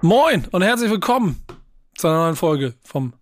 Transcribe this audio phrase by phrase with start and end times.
[0.00, 1.42] Moin und herzlich willkommen
[1.96, 3.12] zu einer neuen Folge vom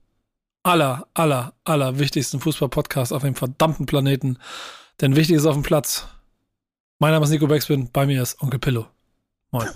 [0.63, 4.39] aller, aller, aller wichtigsten Fußball-Podcast auf dem verdammten Planeten.
[5.01, 6.07] Denn wichtig ist auf dem Platz.
[6.99, 8.87] Mein Name ist Nico Backspin, bei mir ist Onkel Pillow.
[9.51, 9.69] Moin.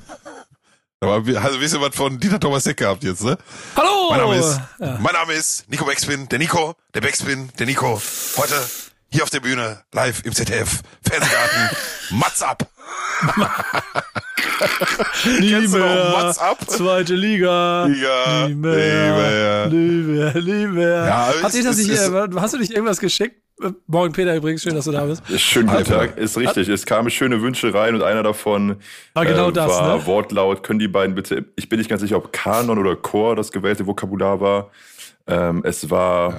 [1.03, 3.39] Aber wir- also wisst ihr was von Dieter Thomas Heck gehabt jetzt, ne?
[3.77, 4.09] Hallo!
[4.11, 4.99] Mein Name ist, Ja.
[5.01, 8.01] mein Name ist Nico Backspin, der Nico, der Backspin, der Nico.
[8.37, 8.55] Heute
[9.13, 11.77] hier auf der Bühne, live im ZDF, Fernsehgarten,
[12.11, 12.67] Mats ab.
[15.41, 16.13] Nie Kennst du noch mehr.
[16.13, 16.59] What's Up?
[16.69, 17.87] Zweite Liga.
[17.87, 19.67] Liga, Nie mehr.
[19.69, 20.35] nie Nie mehr.
[20.43, 21.05] Nie mehr.
[21.07, 23.37] Ja, Hat dich das es nicht, ist- äh, hast du dich irgendwas geschickt?
[23.63, 25.23] Äh, Morgen Peter übrigens, schön, dass du da bist.
[25.39, 25.85] Schönen guten.
[25.85, 26.69] Tag, ist richtig.
[26.69, 28.77] Es kamen schöne Wünsche rein und einer davon
[29.15, 30.07] War genau das, war ne?
[30.07, 30.63] Wortlaut.
[30.63, 33.87] Können die beiden bitte, ich bin nicht ganz sicher, ob Kanon oder Chor das gewählte
[33.87, 34.71] Vokabular war.
[35.27, 36.35] Ähm, es war,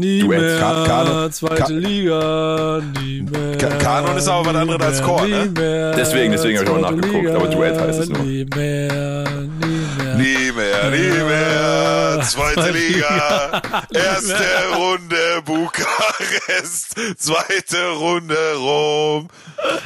[0.00, 0.40] Nie Duett.
[0.40, 0.58] mehr.
[0.60, 2.80] Ka- Kanon- Zweite Ka- Liga.
[3.02, 3.56] Nie mehr.
[3.58, 5.46] Ka- Kanon ist aber was anderes als Chor, ne?
[5.46, 8.18] Mehr, Deswegen- deswegen hab ich auch nachgeguckt, Liga, aber Duett heißt es nur.
[8.22, 9.24] Nie mehr.
[9.58, 10.14] Nie mehr.
[10.14, 13.60] Nie mehr, nie mehr, zweite Liga,
[13.92, 14.44] erste
[14.76, 19.28] Runde Bukarest, zweite Runde Rom,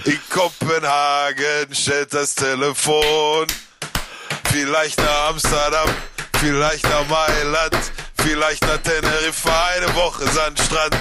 [0.05, 3.47] in Kopenhagen stellt das Telefon,
[4.51, 5.89] vielleicht nach Amsterdam,
[6.41, 7.77] vielleicht nach Mailand,
[8.23, 10.97] vielleicht nach Teneriffa, eine Woche Sandstrand,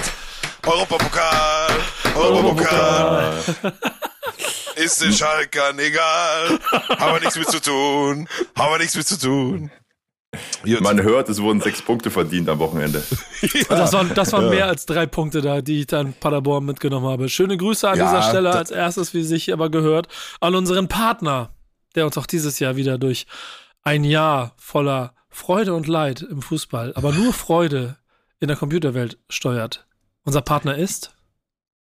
[0.66, 1.70] Europapokal,
[2.14, 3.34] Europapokal,
[4.76, 6.58] ist den Schalkern egal,
[6.98, 9.70] haben wir nichts mit zu tun, haben wir nichts mit zu tun.
[10.64, 10.80] Gut.
[10.80, 13.02] man hört, es wurden sechs Punkte verdient am Wochenende.
[13.42, 17.06] Und das waren, das waren mehr als drei Punkte da, die ich dann Paderborn mitgenommen
[17.06, 17.28] habe.
[17.28, 20.08] Schöne Grüße an Ja, dieser Stelle als erstes, wie sich aber gehört,
[20.40, 21.50] an unseren Partner,
[21.94, 23.26] der uns auch dieses Jahr wieder durch
[23.82, 27.96] ein Jahr voller Freude und Leid im Fußball, aber nur Freude
[28.38, 29.86] in der Computerwelt steuert.
[30.24, 31.14] Unser Partner ist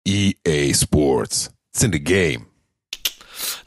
[0.08, 1.53] EA Sports.
[1.74, 2.48] It's in the game.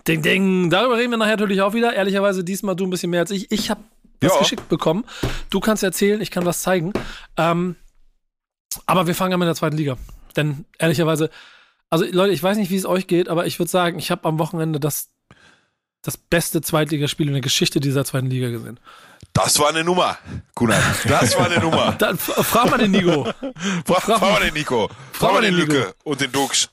[0.08, 0.70] Ding Ding.
[0.70, 1.92] Darüber reden wir nachher natürlich auch wieder.
[1.94, 3.50] Ehrlicherweise diesmal du ein bisschen mehr als ich.
[3.52, 3.82] Ich habe
[4.20, 4.38] was Ja.
[4.38, 5.04] geschickt bekommen.
[5.50, 6.92] Du kannst erzählen, ich kann was zeigen.
[7.36, 7.76] Ähm,
[8.86, 9.98] aber wir fangen an mit der zweiten Liga.
[10.36, 11.30] Denn ehrlicherweise,
[11.90, 14.26] also Leute, ich weiß nicht, wie es euch geht, aber ich würde sagen, ich habe
[14.26, 15.10] am Wochenende das,
[16.06, 18.78] das beste Zweitligaspiel in der Geschichte dieser zweiten Liga gesehen.
[19.32, 20.16] Das war eine Nummer,
[20.54, 20.82] Kunal.
[21.06, 21.92] Das war eine Nummer.
[21.98, 23.24] Da, f- frag mal den Nico.
[23.86, 24.88] Frag, frag mal den Nico.
[25.12, 25.72] Frag mal den Nico.
[25.72, 26.70] Lücke und den Dux.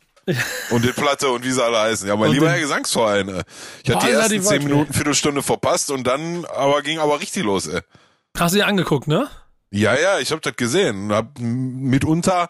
[0.69, 2.07] Und den Platte und wie sie alle heißen.
[2.07, 3.27] Ja, mein Und lieber den- Herr Gesangsverein.
[3.29, 3.41] ey.
[3.83, 4.63] Ich hatte die ersten zehn.
[4.63, 7.81] Minuten, Viertelstunde verpasst und dann aber ging aber richtig los, ey.
[8.37, 9.27] Hast du dir angeguckt, ne?
[9.71, 12.47] Ja, ja, ich hab das gesehen hab mitunter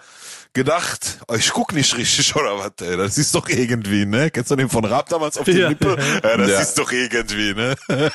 [0.54, 2.96] gedacht, oh, ich guck nicht richtig oder was, ey.
[2.96, 4.30] Das ist doch irgendwie, ne?
[4.32, 5.70] Kennst du den von Raab damals auf die Ja.
[5.70, 5.98] Lippe?
[6.24, 6.60] Ja, das Ja.
[6.62, 7.76] ist doch irgendwie, ne?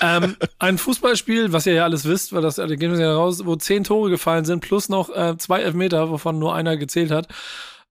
[0.00, 3.44] ähm, ein Fußballspiel, was ihr ja alles wisst, weil das da gehen wir ja raus,
[3.44, 7.28] wo zehn Tore gefallen sind, plus noch äh, zwei Elfmeter, wovon nur einer gezählt hat.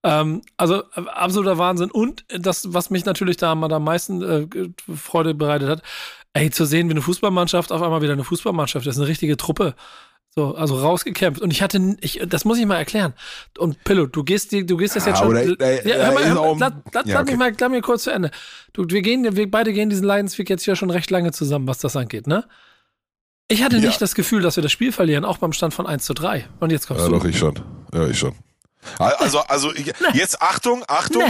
[0.04, 1.90] Ähm, also äh, absoluter Wahnsinn.
[1.92, 4.48] Und das, was mich natürlich da am, am meisten äh,
[4.96, 5.82] Freude bereitet hat,
[6.34, 9.74] ey, zu sehen, wie eine Fußballmannschaft auf einmal wieder eine Fußballmannschaft ist, eine richtige Truppe.
[10.38, 11.42] So, also rausgekämpft.
[11.42, 13.16] Und ich hatte, ich, das muss ich mal erklären.
[13.58, 15.30] Und Pillow, du gehst, du gehst das jetzt Ja, schon.
[15.30, 16.74] oder, äh, ja, hör mal, hör auch- lass,
[17.08, 17.32] ja, okay.
[17.32, 18.30] mich mal, lass mir kurz zu Ende.
[18.72, 21.80] Du, wir gehen, wir beide gehen diesen Leidensweg jetzt ja schon recht lange zusammen, was
[21.80, 22.46] das angeht, ne?
[23.48, 23.88] Ich hatte Ja.
[23.88, 26.48] nicht das Gefühl, dass wir das Spiel verlieren, auch beim Stand von 1 zu 3.
[26.60, 27.16] Und jetzt kommst Ja, du.
[27.18, 27.60] doch, ich schon.
[27.92, 28.36] Ja, ich schon.
[29.00, 31.24] Also, also ich, jetzt Achtung, Achtung.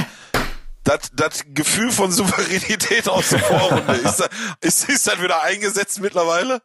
[0.84, 4.30] Das, das Gefühl von Souveränität aus der Vorrunde, ist, das,
[4.60, 6.62] ist, ist das wieder eingesetzt mittlerweile?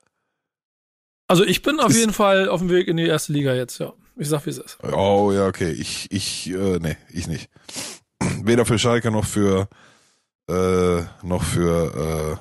[1.33, 3.79] Also ich bin auf Ist- jeden Fall auf dem Weg in die erste Liga jetzt,
[3.79, 3.95] ja.
[4.19, 4.77] Ich sag, wie es ist.
[4.83, 5.71] Oh, ja, okay.
[5.71, 7.49] Ich, ich, äh, nee, ich nicht.
[8.45, 9.67] Weder für Schalke noch für,
[10.51, 12.37] äh, noch für,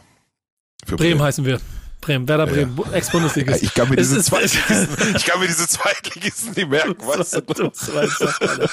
[0.84, 1.62] äh, für Bremen heißen wir.
[2.02, 2.48] Bremen, Werder.
[2.48, 3.64] Bremen, Ja, Ex-Bundesligist.
[3.64, 7.36] ich kann mir Es diese ist- Zweitligisten, ich kann mir diese Zweitligisten nicht merken, weißt
[7.38, 7.42] du?
[7.44, 8.70] Du Alter.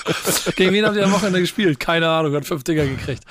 [0.56, 1.78] Gegen wen habt ihr am Wochenende gespielt?
[1.78, 3.22] Keine Ahnung, hat fünf Dinger gekriegt.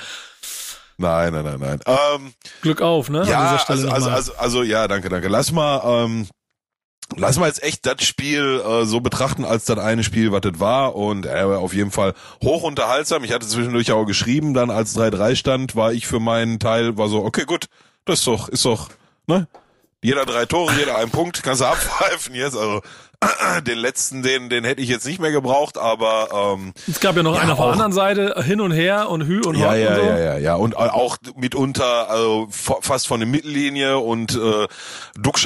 [1.00, 1.80] Nein, nein, nein, nein.
[1.86, 3.22] Ähm, Glück auf, ne?
[3.24, 5.28] An Ja, dieser Stelle also, also, also, also, ja, danke, danke.
[5.28, 6.28] Lass mal, ähm,
[7.16, 10.60] lass mal jetzt echt das Spiel äh, so betrachten als das eine Spiel, was das
[10.60, 12.14] war und äh, auf jeden Fall
[12.44, 13.24] hoch unterhaltsam.
[13.24, 17.08] Ich hatte zwischendurch auch geschrieben, dann als 3-3 stand, war ich für meinen Teil, war
[17.08, 17.68] so, okay, gut,
[18.06, 18.90] das ist doch, ist doch,
[19.28, 19.48] ne?
[20.04, 22.82] Jeder drei Tore, jeder ein Punkt, kannst du abpfeifen jetzt, also
[23.66, 27.24] Den letzten, den, den hätte ich jetzt nicht mehr gebraucht, aber ähm, es gab ja
[27.24, 29.78] noch ja, einer auf der anderen Seite, hin und her und Hü und ja, Hot
[29.78, 30.02] ja, und so.
[30.04, 30.56] ja, ja, ja.
[30.56, 34.68] Und auch mitunter, also fa- fast von der Mittellinie und äh,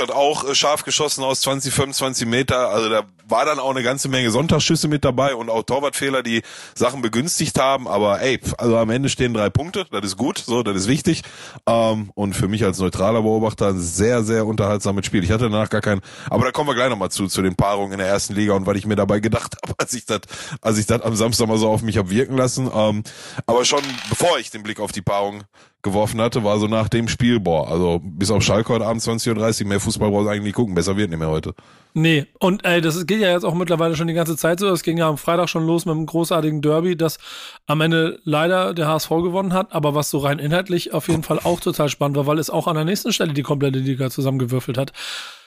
[0.01, 2.69] hat auch äh, scharf geschossen aus 20, 25 Meter.
[2.69, 6.41] Also da war dann auch eine ganze Menge Sonntagsschüsse mit dabei und auch Torwartfehler, die
[6.75, 7.87] Sachen begünstigt haben.
[7.87, 11.21] Aber ey, also am Ende stehen drei Punkte, das ist gut, so, das ist wichtig.
[11.65, 15.23] Ähm, und für mich als neutraler Beobachter ein sehr, sehr unterhaltsames Spiel.
[15.23, 17.93] Ich hatte danach gar keinen, aber da kommen wir gleich nochmal zu, zu den Paarungen
[17.93, 20.21] in der ersten Liga und was ich mir dabei gedacht habe, als ich das,
[20.61, 22.69] als ich das am Samstag mal so auf mich hab wirken lassen.
[22.73, 23.03] Ähm,
[23.45, 25.43] aber schon bevor ich den Blick auf die Paarung
[25.83, 29.61] geworfen hatte, war so nach dem Spiel, boah, also bis auf Schalke heute Abend 20.30
[29.63, 31.53] Uhr, mehr Fußball brauchst du eigentlich nicht gucken, besser wird nicht mehr heute.
[31.93, 34.69] Nee, und ey, das geht ja jetzt auch mittlerweile schon die ganze Zeit so.
[34.69, 37.17] Das ging ja am Freitag schon los mit einem großartigen Derby, das
[37.67, 41.39] am Ende leider der HSV gewonnen hat, aber was so rein inhaltlich auf jeden Fall
[41.43, 44.77] auch total spannend war, weil es auch an der nächsten Stelle die komplette Liga zusammengewürfelt
[44.77, 44.93] hat.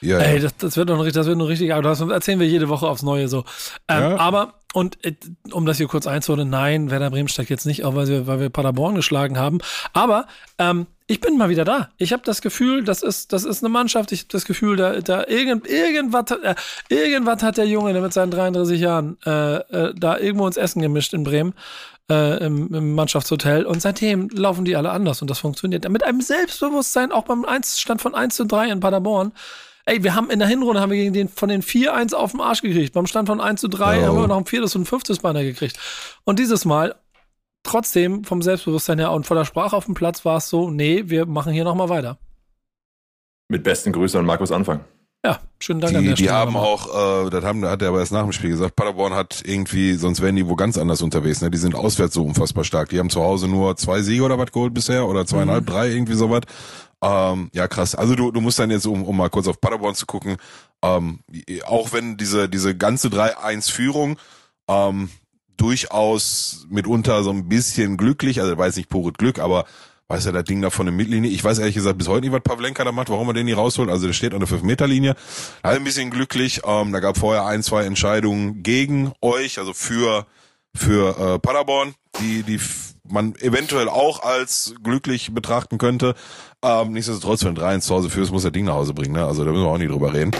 [0.01, 0.41] Ja, Ey, ja.
[0.43, 2.87] das, das wird noch richtig, das wird noch richtig, aber das erzählen wir jede Woche
[2.87, 3.43] aufs Neue so.
[3.87, 4.17] Ähm, Ja.
[4.17, 5.13] Aber, und äh,
[5.53, 8.41] um das hier kurz einzuholen, nein, Werder Bremen steigt jetzt nicht auf, weil wir, weil
[8.41, 9.59] wir Paderborn geschlagen haben.
[9.93, 10.27] Aber
[10.59, 11.91] ähm, ich bin mal wieder da.
[11.97, 14.11] Ich habe das Gefühl, das ist, das ist eine Mannschaft.
[14.11, 16.55] Ich habe das Gefühl, da, da irgend, irgendwas, hat- äh,
[16.89, 20.81] irgendwas hat der Junge der mit seinen 33 Jahren äh, äh, da irgendwo ins Essen
[20.81, 21.53] gemischt in Bremen.
[22.11, 25.89] Äh, im, im Mannschaftshotel und seitdem laufen die alle anders und das funktioniert.
[25.89, 29.31] Mit einem Selbstbewusstsein, auch beim 1, Stand von 1 zu 3 in Paderborn.
[29.87, 32.41] Ey, wir haben in der Hinrunde haben wir gegen den von den 4-1 auf den
[32.41, 32.93] Arsch gekriegt.
[32.93, 34.07] Beim Stand von 1 zu 3 Ja.
[34.07, 35.77] haben wir noch ein viertes und ein fünftes Beiner gekriegt.
[36.23, 36.95] Und dieses Mal,
[37.63, 41.03] trotzdem vom Selbstbewusstsein her und von der Sprache auf dem Platz war es so, nee,
[41.05, 42.17] wir machen hier nochmal weiter.
[43.47, 44.79] Mit besten Grüßen an Markus Anfang.
[45.23, 46.69] Ja, schönen Dank an Die, der die haben nochmal.
[46.69, 49.93] auch, äh, das haben, hat er aber erst nach dem Spiel gesagt, Paderborn hat irgendwie,
[49.95, 51.41] sonst wären die wo ganz anders unterwegs.
[51.41, 51.49] Ne?
[51.49, 52.89] Die sind auswärts so unfassbar stark.
[52.89, 55.65] Die haben zu Hause nur zwei Siege oder was geholt bisher oder zweieinhalb, Mhm.
[55.71, 56.41] drei, irgendwie sowas.
[57.05, 57.93] Ähm, ja, krass.
[57.93, 60.37] Also du, du musst dann jetzt, um, um mal kurz auf Paderborn zu gucken,
[60.81, 61.19] ähm,
[61.65, 64.17] auch wenn diese, diese ganze 3-1-Führung
[64.67, 65.09] ähm,
[65.55, 69.65] durchaus mitunter so ein bisschen glücklich, also weiß nicht pures Glück, aber
[70.07, 71.29] weiß ja das Ding da von der Mittellinie.
[71.29, 73.53] Ich weiß ehrlich gesagt bis heute nicht, was Pavlenka da macht, warum er den nie
[73.53, 73.89] rausholt.
[73.89, 75.15] Also der steht an der 5-Meter-Linie.
[75.63, 76.61] Halt ein bisschen glücklich.
[76.65, 80.25] Ähm, da gab vorher ein, zwei Entscheidungen gegen euch, also für,
[80.75, 82.59] für äh, Paderborn, die, die
[83.07, 86.15] man eventuell auch als glücklich betrachten könnte.
[86.61, 89.13] Ähm, nichtsdestotrotz, wenn du 3 zu Hause führst, muss der Ding nach Hause bringen.
[89.13, 89.25] Ne?
[89.25, 90.31] Also da müssen wir auch nicht drüber reden.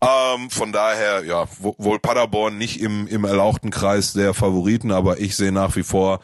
[0.00, 5.20] Ähm, von daher, ja, wo, wohl Paderborn nicht im, im erlauchten Kreis der Favoriten, aber
[5.20, 6.20] ich sehe nach wie vor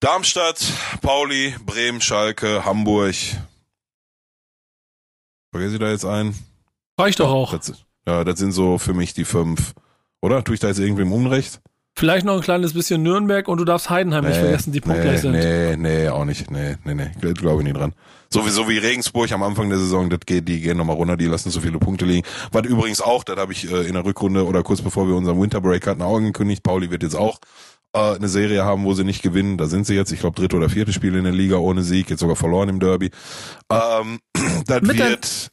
[0.00, 0.64] Darmstadt,
[1.02, 3.14] Pauli, Bremen, Schalke, Hamburg.
[5.50, 6.38] Vergesse ich da jetzt einen?
[6.98, 7.52] Reicht doch auch.
[7.52, 7.72] Das,
[8.06, 9.74] ja, das sind so für mich die fünf.
[10.20, 10.44] Oder?
[10.44, 11.60] Tue ich da jetzt irgendwem Unrecht?
[11.94, 15.18] Vielleicht noch ein kleines bisschen Nürnberg und du darfst Heidenheim nicht vergessen, die punktgleich nee,
[15.18, 15.32] sind.
[15.32, 16.50] Nee, nee, auch nicht.
[16.50, 17.10] Nee, nee, nee.
[17.34, 17.92] Glaube ich nicht dran.
[18.30, 21.50] Sowieso wie Regensburg am Anfang der Saison, das geht, die gehen nochmal runter, die lassen
[21.50, 22.26] so viele Punkte liegen.
[22.52, 25.40] Was übrigens auch, das habe ich äh, in der Rückrunde oder kurz bevor wir unseren
[25.40, 27.38] Winterbreak hatten, auch angekündigt, Pauli wird jetzt auch
[27.94, 29.56] äh, eine Serie haben, wo sie nicht gewinnen.
[29.58, 32.10] Da sind sie jetzt, ich glaube, dritte oder vierte Spiel in der Liga ohne Sieg,
[32.10, 33.10] jetzt sogar verloren im Derby.
[33.70, 34.18] Ähm,
[34.66, 35.48] das Mit wird.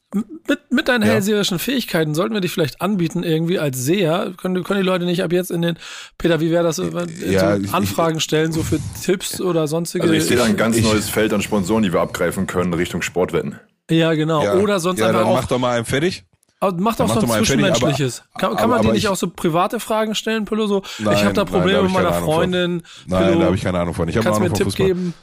[0.48, 1.10] Mit, mit deinen Ja.
[1.14, 4.34] hellseherischen Fähigkeiten sollten wir dich vielleicht anbieten, irgendwie als Seher.
[4.38, 5.78] Können, können die Leute nicht ab jetzt in den,
[6.18, 10.04] Peter, wie wäre das, Ja, so ich- Anfragen stellen, so für Tipps oder sonstige.
[10.04, 12.74] Also ich sehe da ein ganz ich- neues Feld an Sponsoren, die wir abgreifen können
[12.74, 13.60] Richtung Sportwetten.
[13.92, 14.42] ja, genau.
[14.44, 15.36] Ja, Oder sonst ja, einfach dann auch.
[15.42, 16.24] mach doch mal einen fertig.
[16.60, 18.24] Aber Macht auch so ein fertig, aber- Zwischenmenschliches.
[18.40, 20.68] kann kann aber- man dir nicht ich- auch so private Fragen stellen, Pillow?
[20.68, 22.14] So, Nein, ich habe da nein, Probleme da hab mit meiner.
[22.14, 22.84] Freundin.
[23.08, 24.08] Nein, Pillow, da habe ich keine Ahnung von.
[24.08, 24.88] Ich habe mir einen Tipp Fußball.
[24.88, 25.14] geben?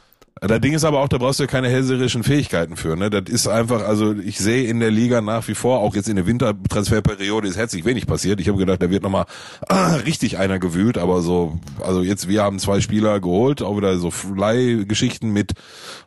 [0.45, 2.97] Das Ding ist aber auch, da brauchst du ja keine hellseherischen Fähigkeiten für.
[2.97, 3.11] Ne?
[3.11, 6.17] Das ist einfach, also ich sehe in der Liga nach wie vor, auch jetzt in
[6.17, 8.41] der Wintertransferperiode ist herzlich wenig passiert.
[8.41, 9.27] Ich habe gedacht, da wird nochmal
[9.69, 13.97] ah, richtig einer gewühlt, aber so, also jetzt, wir haben zwei Spieler geholt, auch wieder
[13.99, 15.53] so Leihgeschichten mit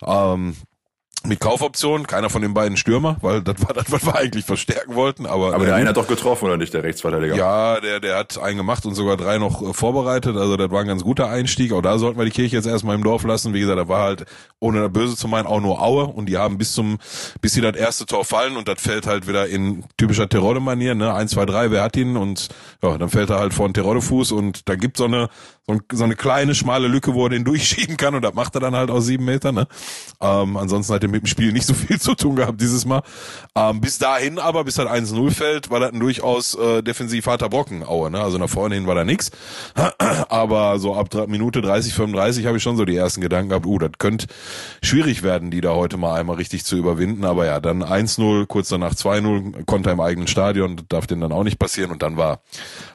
[0.06, 0.56] ähm,
[1.26, 4.96] mit Kaufoptionen, keiner von den beiden Stürmer, weil das war das, was wir eigentlich verstärken
[4.96, 5.26] wollten.
[5.26, 7.36] Aber, Aber der äh, eine hat doch getroffen, oder nicht, der Rechtsverteidiger?
[7.36, 10.38] ja, der, der hat einen gemacht und sogar drei noch äh, vorbereitet.
[10.38, 11.74] Also das war ein ganz guter Einstieg.
[11.74, 13.54] Auch da sollten wir die Kirche jetzt erstmal im Dorf lassen.
[13.54, 14.26] Wie gesagt, da war halt,
[14.60, 16.06] ohne da böse zu meinen, auch nur Aue.
[16.06, 16.98] Und die haben bis zum,
[17.42, 21.14] bis sie das erste Tor fallen und das fällt halt wieder in typischer Terodde-Manier, ne?
[21.14, 22.18] Eins, zwei, drei, wer hat ihn?
[22.18, 22.50] Und
[22.82, 25.30] ja, dann fällt er halt vor den Terodde-Fuß und da gibt so eine,
[25.68, 28.56] so, ein, so eine kleine, schmale Lücke, wo er den durchschieben kann und das macht
[28.56, 29.68] er dann halt aus sieben Metern, ne?
[30.22, 33.02] Ähm, ansonsten hat er mit dem Spiel nicht so viel zu tun gehabt dieses Mal.
[33.56, 37.50] Ähm, bis dahin aber, bis halt 1-0 fällt, war das ein durchaus äh, defensiv harter
[37.50, 38.22] Brocken, Aue, ne?
[38.22, 39.32] Also nach vorne hin war da nix.
[40.30, 43.80] Aber so ab Minute 30, 35 habe ich schon so die ersten Gedanken gehabt, uh,
[43.80, 44.28] das könnte
[44.82, 47.26] schwierig werden, die da heute mal einmal richtig zu überwinden.
[47.26, 51.44] Aber ja, dann 1-0, kurz danach 2-0, Konter im eigenen Stadion, darf denen dann auch
[51.44, 51.92] nicht passieren.
[51.92, 52.42] Und dann war,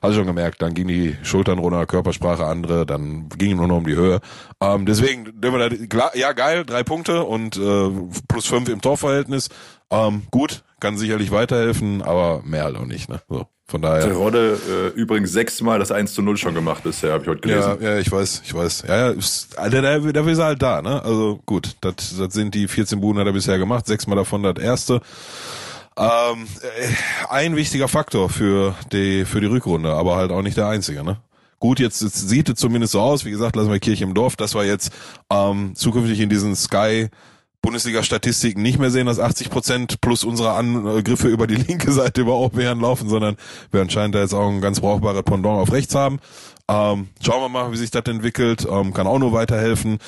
[0.02, 3.78] hast du schon gemerkt, dann ging die Schultern runter, Körpersprache andere, dann ging nur noch
[3.78, 4.20] um die Höhe.
[4.60, 7.90] Ähm, deswegen, da, ja geil, drei Punkte und äh,
[8.28, 9.48] plus fünf im Torverhältnis.
[9.90, 13.08] Ähm, gut, kann sicherlich weiterhelfen, aber mehr halt auch nicht.
[13.08, 13.20] Ne?
[13.28, 14.06] So, Von daher.
[14.06, 17.78] Terodde äh, übrigens sechsmal das 1 zu 0 schon gemacht bisher, habe ich heute gelesen.
[17.80, 18.84] Ja, ja, ich weiß, ich weiß.
[18.86, 21.02] Ja, ja, ist, der, der, dafür ist er halt da, ne?
[21.02, 24.58] Also gut, das, das sind die 14 Buden hat er bisher gemacht, sechsmal davon das
[24.58, 25.00] erste.
[25.96, 26.94] Ähm, äh,
[27.28, 31.18] ein wichtiger Faktor für die für die Rückrunde, aber halt auch nicht der einzige, ne?
[31.60, 33.24] Gut, jetzt, jetzt sieht es zumindest so aus.
[33.26, 34.90] Wie gesagt, lassen wir Kirche im Dorf, dass wir jetzt
[35.30, 37.08] ähm, zukünftig in diesen Sky
[37.62, 42.34] Bundesliga-Statistiken nicht mehr sehen, dass 80 Prozent plus unsere Angriffe über die linke Seite über
[42.36, 43.36] Orbären laufen, sondern
[43.70, 46.18] wir anscheinend da jetzt auch ein ganz brauchbares Pendant auf rechts haben.
[46.66, 48.66] Ähm, schauen wir mal, wie sich das entwickelt.
[48.70, 49.98] Ähm, kann auch nur weiterhelfen.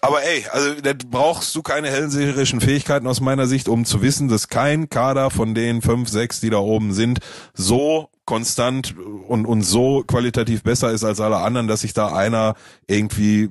[0.00, 4.28] Aber ey, also da brauchst du keine hellseherischen Fähigkeiten aus meiner Sicht, um zu wissen,
[4.28, 7.18] dass kein Kader von den fünf, sechs, die da oben sind,
[7.54, 8.94] so konstant
[9.28, 12.54] und, und so qualitativ besser ist als alle anderen, dass sich da einer
[12.86, 13.50] irgendwie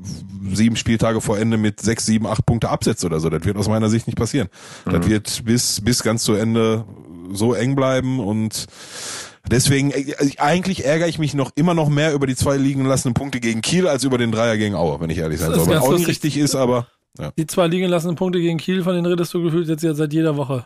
[0.51, 3.29] sieben Spieltage vor Ende mit sechs, sieben, acht Punkte absetzt oder so.
[3.29, 4.47] Das wird aus meiner Sicht nicht passieren.
[4.85, 4.91] Mhm.
[4.91, 6.85] Das wird bis, bis ganz zu Ende
[7.31, 8.65] so eng bleiben und
[9.50, 13.15] Deswegen, also eigentlich ärgere ich mich noch immer noch mehr über die zwei liegen lassenen
[13.15, 15.67] Punkte gegen Kiel als über den Dreier gegen Aue, wenn ich ehrlich sein soll.
[15.67, 16.88] Was auch nicht richtig ist, aber.
[17.19, 17.31] Ja.
[17.38, 20.13] Die zwei liegen lassenen Punkte gegen Kiel, von denen redest du gefühlt jetzt ja seit
[20.13, 20.65] jeder Woche.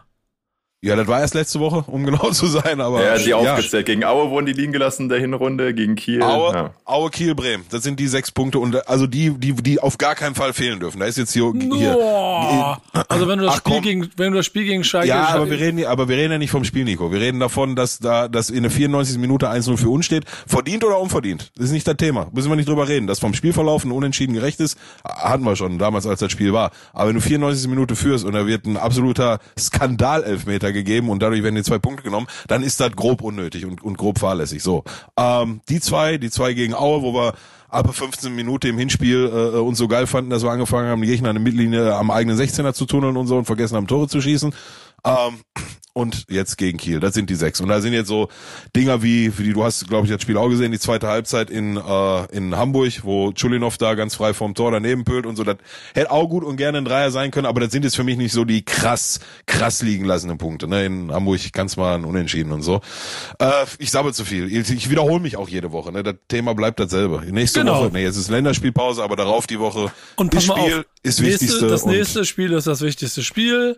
[0.82, 3.04] Ja, das war erst letzte Woche, um genau zu sein, aber.
[3.04, 3.88] Ja, die aufgezählt.
[3.88, 6.22] Gegen Aue wurden die liegen gelassen der Hinrunde, gegen Kiel.
[6.22, 6.74] Aue, ja.
[6.86, 7.66] Aue, Kiel, Bremen.
[7.72, 10.80] Das sind die sechs Punkte und also die, die, die auf gar keinen Fall fehlen
[10.80, 11.00] dürfen.
[11.00, 11.52] Da ist jetzt hier.
[11.74, 12.76] hier oh.
[13.10, 15.08] Also wenn du das Ach, Spiel gegen, wenn du das Spiel gegen Schalke.
[15.08, 17.12] Ja, aber wir reden, aber wir reden ja nicht vom Spiel, Nico.
[17.12, 19.18] Wir reden davon, dass da, dass in der 94.
[19.18, 20.26] Minute 1-0 für uns steht.
[20.46, 21.52] Verdient oder unverdient?
[21.56, 22.28] Das ist nicht das Thema.
[22.32, 23.08] Müssen wir nicht drüber reden.
[23.08, 26.70] Dass vom Spielverlauf ein unentschieden gerecht ist, hatten wir schon damals, als das Spiel war.
[26.94, 27.68] Aber wenn du 94.
[27.70, 32.04] Minute führst und da wird ein absoluter Skandal-Elfmeter gegeben und dadurch werden die zwei Punkte
[32.04, 34.64] genommen, dann ist das grob unnötig und, und grob fahrlässig.
[34.64, 34.84] So,
[35.18, 37.34] ähm, die zwei, die zwei gegen Aue, wo wir
[37.70, 41.08] ab 15 Minuten im Hinspiel äh, uns so geil fanden, dass wir angefangen haben, die
[41.08, 44.22] Gegner eine Mittellinie am eigenen 16er zu tunneln und so und vergessen haben, Tore zu
[44.22, 44.54] schießen.
[45.06, 45.40] Ähm,
[45.96, 47.00] und jetzt gegen Kiel.
[47.00, 47.62] Das sind die sechs.
[47.62, 48.28] Und da sind jetzt so
[48.76, 51.78] Dinger wie, wie du hast, glaube ich, das Spiel auch gesehen, die zweite Halbzeit in,
[51.78, 55.46] äh, in Hamburg, wo Chulinov da ganz frei vom Tor daneben pölt und so.
[55.46, 55.56] Das
[55.94, 58.18] hätte auch gut und gerne ein Dreier sein können, aber das sind jetzt für mich
[58.18, 60.68] nicht so die krass, krass liegen lassenden Punkte.
[60.68, 60.86] Ne?
[60.86, 62.82] In Hamburg ganz mal ein Unentschieden und so.
[63.40, 64.54] Äh, ich sabbel zu viel.
[64.54, 65.94] Ich wiederhole mich auch jede Woche.
[65.94, 66.04] Ne?
[66.04, 67.24] Das Thema bleibt dasselbe.
[67.32, 67.86] Nächste genau.
[67.86, 70.86] Woche, ne, jetzt ist Länderspielpause, aber darauf die Woche und das Spiel auf.
[71.04, 71.68] ist nächste, wichtigste.
[71.68, 73.78] Das nächste Spiel ist das wichtigste Spiel.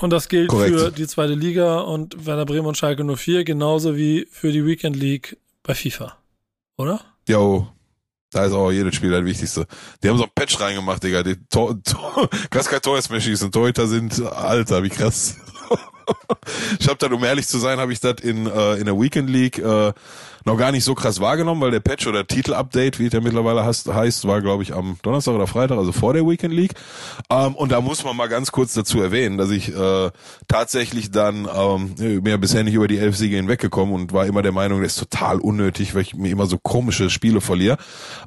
[0.00, 0.78] Und das gilt Korrekt.
[0.78, 4.96] für die zweite Liga und Werder Bremen und Schalke 04 genauso wie für die Weekend
[4.96, 6.16] League bei FIFA.
[6.76, 7.00] Oder?
[7.28, 7.68] Jo.
[8.32, 9.66] Da ist auch jedes Spiel das Wichtigste.
[10.02, 11.22] Die haben so ein Patch reingemacht, Digga.
[11.22, 13.50] Die Tor, Tor, kannst kein Tor mehr schießen.
[13.50, 15.36] Torhüter sind alter, wie krass.
[16.78, 19.30] ich hab dann, um ehrlich zu sein, habe ich das in, äh, in der Weekend
[19.30, 19.92] League äh,
[20.44, 23.92] noch gar nicht so krass wahrgenommen, weil der Patch oder Titel-Update, wie der mittlerweile heißt,
[23.92, 26.74] heißt war, glaube ich, am Donnerstag oder Freitag, also vor der Weekend League.
[27.28, 30.10] Ähm, und da muss man mal ganz kurz dazu erwähnen, dass ich äh,
[30.48, 34.52] tatsächlich dann ähm, mir bisher nicht über die elf Siege hinweggekommen und war immer der
[34.52, 37.76] Meinung, das ist total unnötig, weil ich mir immer so komische Spiele verliere.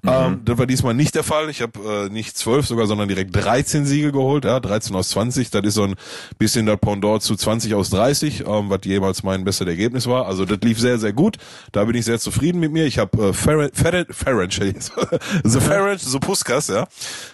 [0.03, 0.09] Mhm.
[0.09, 1.49] Ähm, das war diesmal nicht der Fall.
[1.49, 5.49] Ich habe äh, nicht zwölf sogar, sondern direkt 13 Siege geholt, ja, 13 aus 20.
[5.49, 5.95] Das ist so ein
[6.37, 10.25] bisschen der Pendant zu 20 aus 30, ähm, was jemals mein bestes Ergebnis war.
[10.25, 11.37] Also das lief sehr, sehr gut.
[11.71, 12.85] Da bin ich sehr zufrieden mit mir.
[12.85, 14.53] Ich habe äh, Ferenc, Ferenc,
[15.43, 16.87] The Ferenc, so Puskas, ja.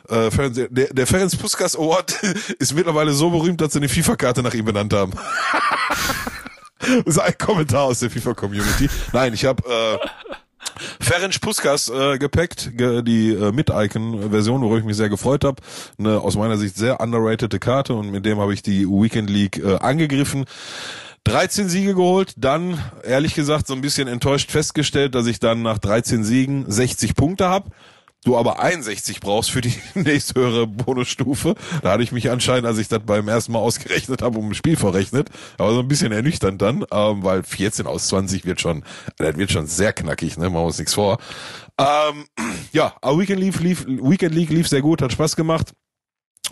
[0.09, 2.11] Äh, Ferenc, der, der Ferenc Puskas Award
[2.59, 5.13] ist mittlerweile so berühmt, dass sie eine FIFA-Karte nach ihm benannt haben.
[6.79, 8.89] das ist ein Kommentar aus der FIFA-Community.
[9.13, 9.97] Nein, ich habe äh,
[10.99, 15.61] Ferenc Puskas äh, gepackt, ge die äh, Mit-Icon-Version, worüber ich mich sehr gefreut habe.
[15.97, 19.57] Eine aus meiner Sicht sehr underratede Karte und mit dem habe ich die Weekend League
[19.57, 20.45] äh, angegriffen.
[21.25, 25.77] 13 Siege geholt, dann ehrlich gesagt so ein bisschen enttäuscht festgestellt, dass ich dann nach
[25.77, 27.69] 13 Siegen 60 Punkte habe.
[28.25, 31.55] Du aber 61 brauchst für die nächsthöhere Bonusstufe.
[31.81, 34.55] Da hatte ich mich anscheinend, als ich das beim ersten Mal ausgerechnet habe, um ein
[34.55, 35.29] Spiel verrechnet.
[35.57, 38.83] Aber so ein bisschen ernüchternd dann, ähm, weil 14 aus 20 wird schon,
[39.17, 40.49] das wird schon sehr knackig, ne?
[40.49, 41.17] Machen wir uns nichts vor.
[41.77, 42.25] Ähm,
[42.73, 45.73] ja, Weekend League lief, Weekend League lief sehr gut, hat Spaß gemacht.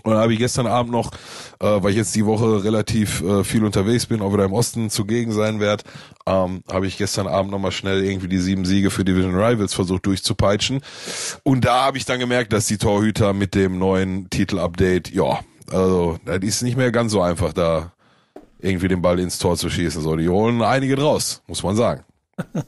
[0.08, 1.12] Und dann habe ich gestern Abend noch,
[1.60, 4.90] äh, weil ich jetzt die Woche relativ äh, viel unterwegs bin, auch wieder im Osten
[4.90, 5.84] zugegen sein werde,
[6.26, 10.06] ähm, habe ich gestern Abend nochmal schnell irgendwie die sieben Siege für Division Rivals versucht
[10.06, 10.80] durchzupeitschen.
[11.44, 15.42] Und da habe ich dann gemerkt, dass die Torhüter mit dem neuen Titel-Update, ja,
[15.74, 17.92] also das ist nicht mehr ganz so einfach, da
[18.60, 20.02] irgendwie den Ball ins Tor zu schießen.
[20.02, 22.06] So, die holen einige draus, muss man sagen.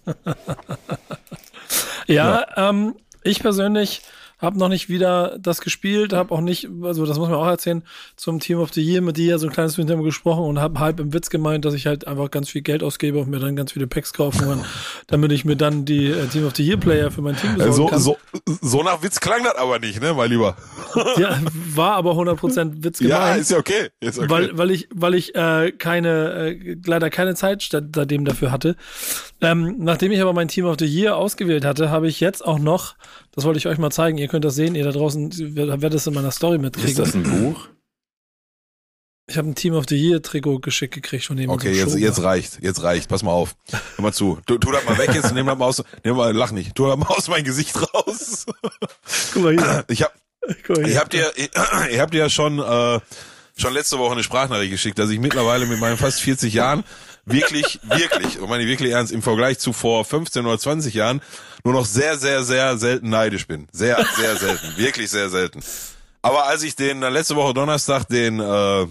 [2.05, 2.69] ja, ja.
[2.69, 4.01] Ähm, ich persönlich
[4.39, 7.83] habe noch nicht wieder das gespielt, habe auch nicht, also das muss man auch erzählen,
[8.15, 10.99] zum Team of the Year mit dir so ein kleines Minuten gesprochen und habe halb
[10.99, 13.73] im Witz gemeint, dass ich halt einfach ganz viel Geld ausgebe und mir dann ganz
[13.73, 14.65] viele Packs kaufen kann,
[15.07, 17.75] damit ich mir dann die äh, Team of the Year Player für mein Team besorgen
[17.75, 17.99] so, kann.
[17.99, 18.17] so,
[18.61, 20.55] so nach Witz klang das aber nicht, ne, mein Lieber?
[21.17, 21.39] Ja,
[21.75, 23.19] war aber 100% Witz gemeint.
[23.19, 23.89] Ja, ist ja okay.
[23.99, 24.29] Ist okay.
[24.29, 28.75] Weil, weil ich, weil ich äh, keine, äh, leider keine Zeit seitdem dafür hatte.
[29.41, 32.59] Ähm, nachdem ich aber mein Team of the Year ausgewählt hatte, habe ich jetzt auch
[32.59, 32.95] noch,
[33.33, 36.07] das wollte ich euch mal zeigen, ihr könnt das sehen, ihr da draußen werdet es
[36.07, 36.95] in meiner Story Ist mitkriegen.
[36.95, 37.67] das ein Buch?
[39.27, 41.51] Ich habe ein Team of the Year Trikot geschickt gekriegt von dem.
[41.51, 41.99] Okay, so jetzt, Schober.
[41.99, 43.09] jetzt reicht, jetzt reicht.
[43.09, 43.55] Pass mal auf.
[43.69, 44.39] Hör mal zu.
[44.47, 46.73] Tu, tu das mal weg jetzt, nimm das mal aus, nimm mal, lach nicht.
[46.73, 48.47] Tu das mal aus mein Gesicht raus.
[49.33, 49.85] Guck mal hier.
[49.87, 50.13] Ich hab,
[50.65, 50.93] Guck mal hier.
[50.95, 51.25] ihr habt ja,
[51.91, 52.99] ihr habt ja schon, äh,
[53.55, 56.83] schon letzte Woche eine Sprachnachricht geschickt, dass ich mittlerweile mit meinen fast 40 Jahren
[57.31, 61.21] wirklich, wirklich, und meine ich wirklich ernst, im Vergleich zu vor 15 oder 20 Jahren
[61.63, 63.67] nur noch sehr, sehr, sehr selten neidisch bin.
[63.71, 64.77] Sehr, sehr selten.
[64.77, 65.61] wirklich sehr selten.
[66.21, 68.87] Aber als ich den äh, letzte Woche Donnerstag den äh,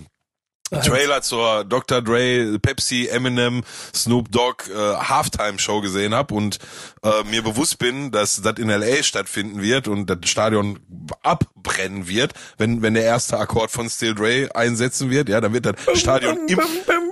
[0.70, 2.02] Trailer zur Dr.
[2.02, 3.62] Dre, Pepsi, Eminem,
[3.94, 6.58] Snoop Dogg äh, Halftime Show gesehen habe und
[7.02, 10.78] äh, mir bewusst bin, dass das in LA stattfinden wird und das Stadion
[11.22, 15.66] abbrennen wird, wenn wenn der erste Akkord von Still Dre einsetzen wird, ja, dann wird
[15.66, 16.60] das Stadion im,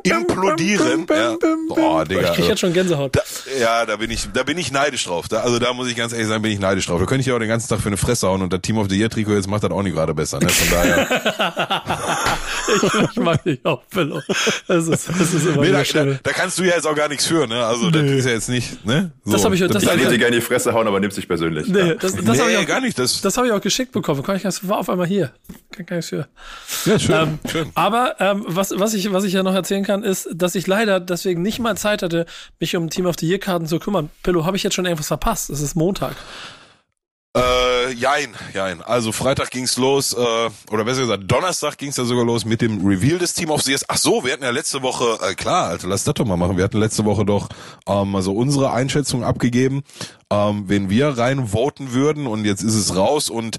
[0.02, 1.06] implodieren.
[1.10, 1.36] Ja.
[1.68, 2.30] Boah, Digga.
[2.30, 3.16] ich krieg jetzt schon Gänsehaut.
[3.16, 3.22] Da,
[3.58, 5.28] ja, da bin ich, da bin ich neidisch drauf.
[5.28, 7.00] Da, also da muss ich ganz ehrlich sagen, bin ich neidisch drauf.
[7.00, 8.78] Da könnte ich ja auch den ganzen Tag für eine Fresse hauen und das Team
[8.78, 10.38] of the Year Trikot jetzt macht das auch nicht gerade besser.
[10.38, 10.48] Ne?
[10.48, 12.38] Von daher.
[12.82, 14.20] ich, ich mag dich auch, Pillow.
[14.68, 17.08] Das ist, das ist immer Nee, da, da, da kannst du ja jetzt auch gar
[17.08, 17.64] nichts für, ne?
[17.64, 19.12] Also das ist ja jetzt nicht, ne?
[19.24, 21.10] So, Das hab ich- das Ich ich- dir gerne in die Fresse hauen, aber nimm
[21.10, 21.68] sich persönlich.
[21.68, 21.94] Nee, Ja.
[21.94, 22.98] das, das nee, habe ich auch gar nicht.
[22.98, 24.22] Das, Das habe ich auch geschickt bekommen.
[24.22, 25.32] Kann ich das war auf einmal hier.
[25.72, 26.26] Kann gar nichts für.
[26.86, 27.70] ja, schön, Ähm, schön.
[27.74, 31.00] Aber ähm, was, was, ich, was ich ja noch erzählen kann, ist, dass ich leider
[31.00, 32.26] deswegen nicht mal Zeit hatte,
[32.60, 34.10] mich um Team of the Year Karten zu kümmern.
[34.22, 35.50] Pillow, habe ich jetzt schon irgendwas verpasst?
[35.50, 36.14] Es ist Montag.
[37.36, 38.80] Äh, jein, jein.
[38.80, 40.16] Also Freitag ging's los, äh,
[40.70, 43.72] oder besser gesagt, Donnerstag ging's ja sogar los mit dem Reveal des Team of the
[43.72, 43.84] Years.
[43.88, 46.56] Ach so, wir hatten ja letzte Woche, äh, klar, Alter, lass das doch mal machen.
[46.56, 47.50] Wir hatten letzte Woche doch
[47.86, 49.82] ähm, also unsere Einschätzung abgegeben,
[50.30, 53.58] ähm, wen wir rein voten würden und jetzt ist es raus und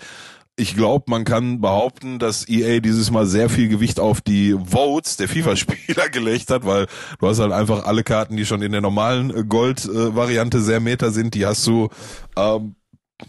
[0.60, 5.18] ich glaube, man kann behaupten, dass EA dieses Mal sehr viel Gewicht auf die Votes
[5.18, 6.88] der FIFA-Spieler gelegt hat, weil
[7.20, 11.36] du hast halt einfach alle Karten, die schon in der normalen Gold-Variante sehr meta sind,
[11.36, 11.90] die hast du
[12.36, 12.76] ähm,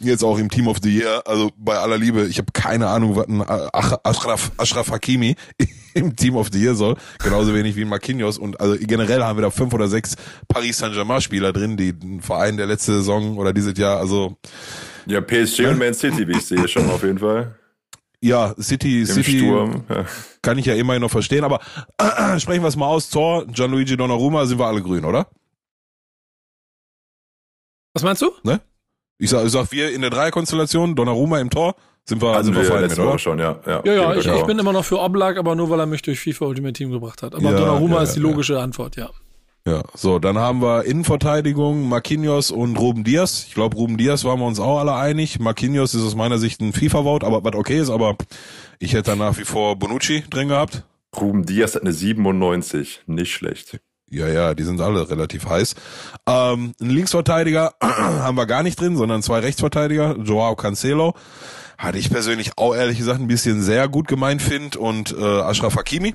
[0.00, 1.22] jetzt auch im Team of the Year.
[1.26, 5.34] Also bei aller Liebe, ich habe keine Ahnung, was ein Ach- Ashraf, Ashraf Hakimi
[5.94, 6.96] im Team of the Year soll.
[7.22, 8.38] Genauso wenig wie ein Marquinhos.
[8.38, 10.16] Und also generell haben wir da fünf oder sechs
[10.48, 14.36] Paris Saint-Germain-Spieler drin, die ein Verein der letzte Saison oder dieses Jahr, also
[15.06, 17.54] Ja, PSG und Man City, wie ich sehe, schon auf jeden Fall.
[18.20, 19.84] ja, City, Im City Sturm.
[19.88, 20.04] Ja.
[20.42, 21.60] kann ich ja immerhin noch verstehen, aber
[22.38, 23.08] sprechen wir es mal aus.
[23.08, 25.28] Tor, Gianluigi Donnarumma, sind wir alle grün, oder?
[27.94, 28.30] Was meinst du?
[29.18, 32.54] Ich sag, ich sag wir in der Dreierkonstellation, Donnarumma im Tor, sind wir, Also sind
[32.54, 33.18] wir wir fein mit, oder?
[33.18, 33.58] Schon, ja.
[33.66, 36.02] Ja, Ja, ja, ich, ich bin immer noch für Oblak, aber nur weil er mich
[36.02, 37.34] durch FIFA Ultimate Team gebracht hat.
[37.34, 38.26] Aber Ja, Donnarumma ja, ist die ja.
[38.26, 39.10] logische Antwort, ja.
[39.66, 43.44] Ja, so, dann haben wir Innenverteidigung, Marquinhos und Ruben Diaz.
[43.48, 45.40] Ich glaube, Ruben Diaz waren wir uns auch alle einig.
[45.40, 48.16] Marquinhos ist aus meiner Sicht ein FIFA-Vote, aber was okay ist, aber
[48.78, 50.84] ich hätte da nach wie vor Bonucci drin gehabt.
[51.14, 53.02] Ruben Diaz hat eine 97.
[53.06, 53.80] Nicht schlecht.
[54.10, 55.74] Ja, ja, die sind alle relativ heiß.
[56.26, 61.14] Ähm, einen Linksverteidiger haben wir gar nicht drin, sondern zwei Rechtsverteidiger, Joao Cancelo.
[61.76, 65.76] Hatte ich persönlich auch ehrlich gesagt ein bisschen sehr gut gemeint finde und äh, Ashraf
[65.76, 66.14] Hakimi,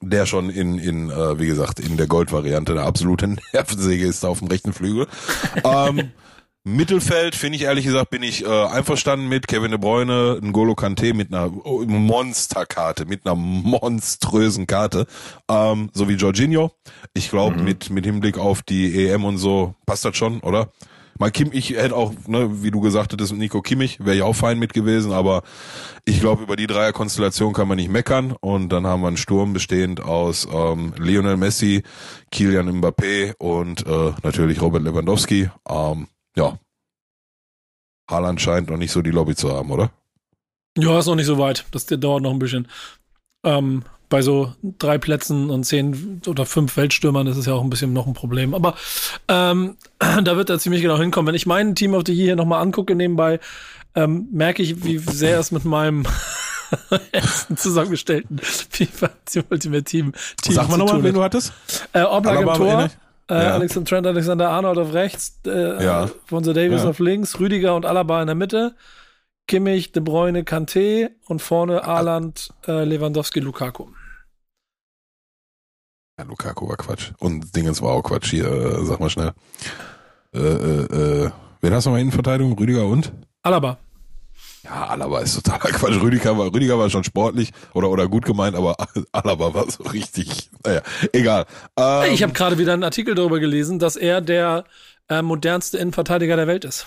[0.00, 4.40] der schon in, in äh, wie gesagt, in der Gold-Variante eine absolute Nervensäge ist auf
[4.40, 5.06] dem rechten Flügel.
[5.64, 6.10] ähm,
[6.64, 11.14] Mittelfeld, finde ich ehrlich gesagt, bin ich äh, einverstanden mit Kevin De Bruyne, N'Golo Kante
[11.14, 15.06] mit einer oh, Monsterkarte, mit einer monströsen Karte,
[15.48, 16.70] ähm, so wie Jorginho.
[17.14, 20.70] Ich glaube, mit mit Hinblick auf die EM und so passt das schon, oder?
[21.18, 24.34] Mal Kim, ich hätte auch, ne, wie du gesagt hättest, Nico Kimmich wäre ich auch
[24.34, 25.42] fein mit gewesen, aber
[26.06, 28.34] ich glaube, über die Dreierkonstellation kann man nicht meckern.
[28.40, 31.82] Und dann haben wir einen Sturm bestehend aus ähm, Lionel Messi,
[32.30, 35.50] Kilian Mbappé und äh, natürlich Robert Lewandowski.
[35.68, 36.06] Ähm,
[36.40, 36.58] ja.
[38.10, 39.90] Haaland scheint noch nicht so die Lobby zu haben, oder?
[40.76, 41.64] Ja, ist noch nicht so weit.
[41.70, 42.68] Das dauert noch ein bisschen.
[43.44, 47.70] Ähm, bei so drei Plätzen und zehn oder fünf Weltstürmern ist es ja auch ein
[47.70, 48.54] bisschen noch ein Problem.
[48.54, 48.74] Aber
[49.28, 51.28] ähm, da wird er ziemlich genau hinkommen.
[51.28, 53.38] Wenn ich mein Team the Year hier nochmal angucke nebenbei,
[53.94, 56.04] ähm, merke ich, wie sehr es mit meinem
[57.12, 59.10] ersten zusammengestellten FIFA
[59.50, 61.52] Ultimate Team, Team Sag mal nochmal, wen du hattest?
[61.92, 62.90] Äh, Oblak im Tor,
[63.30, 63.54] äh, Ja.
[63.54, 66.10] Alexander Trent, Alexander Arnold auf rechts, äh, Ja.
[66.26, 66.90] Fonso Davis Ja.
[66.90, 68.74] auf links, Rüdiger und Alaba in der Mitte,
[69.46, 73.86] Kimmich, De Bruyne, Kanté und vorne Haaland, äh, Lewandowski, Lukaku.
[76.18, 77.12] Ja, Lukaku war Quatsch.
[77.18, 79.32] Und Dingens war auch Quatsch hier, äh, sag mal schnell.
[80.34, 82.56] Äh, äh, äh, wen hast du mal Innenverteidigung?
[82.58, 83.12] Rüdiger und?
[83.42, 83.78] Alaba.
[84.64, 86.00] Ja, Alaba ist totaler Quatsch.
[86.00, 88.76] Rüdiger war, Rüdiger war schon sportlich oder, oder gut gemeint, aber
[89.12, 91.46] Alaba war so richtig, naja, egal.
[91.76, 94.64] Ähm, ich habe gerade wieder einen Artikel darüber gelesen, dass er der
[95.08, 96.86] äh, modernste Innenverteidiger der Welt ist.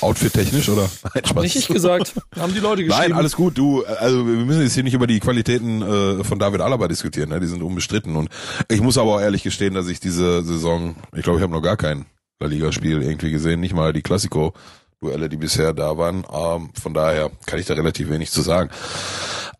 [0.00, 0.88] Outfit-technisch oder?
[1.14, 1.42] Nein, Spaß.
[1.42, 2.14] Nicht ich gesagt.
[2.36, 3.10] Haben die Leute geschrieben.
[3.10, 3.56] Nein, alles gut.
[3.56, 7.30] Du, also wir müssen jetzt hier nicht über die Qualitäten äh, von David Alaba diskutieren.
[7.30, 7.40] Ne?
[7.40, 8.16] Die sind unbestritten.
[8.16, 8.28] Und
[8.68, 11.62] ich muss aber auch ehrlich gestehen, dass ich diese Saison, ich glaube, ich habe noch
[11.62, 12.04] gar kein
[12.40, 14.52] La Liga-Spiel irgendwie gesehen, nicht mal die Classico.
[15.00, 16.26] Duelle, die bisher da waren.
[16.32, 18.68] Ähm, von daher kann ich da relativ wenig zu sagen.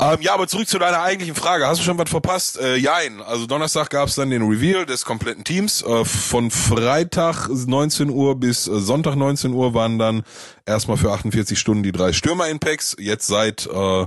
[0.01, 1.67] Ähm, ja, aber zurück zu deiner eigentlichen Frage.
[1.67, 2.59] Hast du schon was verpasst?
[2.59, 3.23] Äh, jein.
[3.23, 5.83] Also Donnerstag gab es dann den Reveal des kompletten Teams.
[5.83, 10.25] Äh, von Freitag 19 Uhr bis äh, Sonntag 19 Uhr waren dann
[10.67, 12.97] erstmal für 48 Stunden die drei Stürmer in Packs.
[12.99, 14.07] Jetzt seit äh,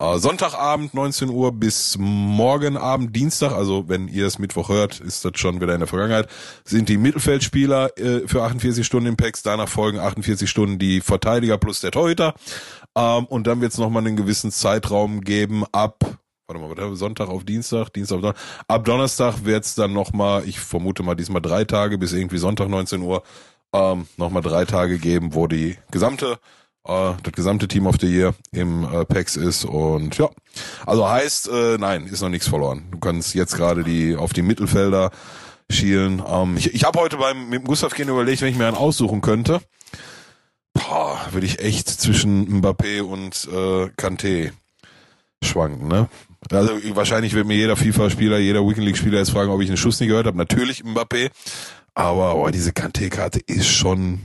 [0.00, 5.32] Sonntagabend 19 Uhr bis morgen Abend Dienstag, also wenn ihr es Mittwoch hört, ist das
[5.34, 6.26] schon wieder in der Vergangenheit,
[6.64, 11.58] sind die Mittelfeldspieler äh, für 48 Stunden im Packs, danach folgen 48 Stunden die Verteidiger
[11.58, 12.32] plus der Torhüter.
[12.96, 15.64] Ähm, und dann wird es nochmal einen gewissen Zeitraum geben.
[15.70, 15.98] Ab
[16.46, 18.64] warte mal, was Sonntag auf Dienstag, Dienstag auf Donnerstag.
[18.68, 22.70] Ab Donnerstag wird es dann nochmal, ich vermute mal diesmal drei Tage bis irgendwie Sonntag
[22.70, 23.22] 19 Uhr,
[23.74, 26.38] ähm, nochmal drei Tage geben, wo die gesamte
[26.86, 30.28] äh, das gesamte Team of the Year im äh, PAX ist und ja,
[30.86, 32.84] also heißt, äh, nein, ist noch nichts verloren.
[32.90, 35.10] Du kannst jetzt gerade die auf die Mittelfelder
[35.70, 36.22] schielen.
[36.26, 39.20] Ähm, ich ich habe heute beim mit Gustav gehen überlegt, wenn ich mir einen aussuchen
[39.20, 39.60] könnte,
[41.30, 44.52] würde ich echt zwischen Mbappé und äh, Kanté
[45.42, 46.08] schwanken, ne?
[46.50, 50.00] Also wahrscheinlich wird mir jeder FIFA-Spieler, jeder Weekend League-Spieler jetzt fragen, ob ich einen Schuss
[50.00, 50.38] nie gehört habe.
[50.38, 51.30] Natürlich Mbappé,
[51.94, 54.20] aber boah, diese Kanté-Karte ist schon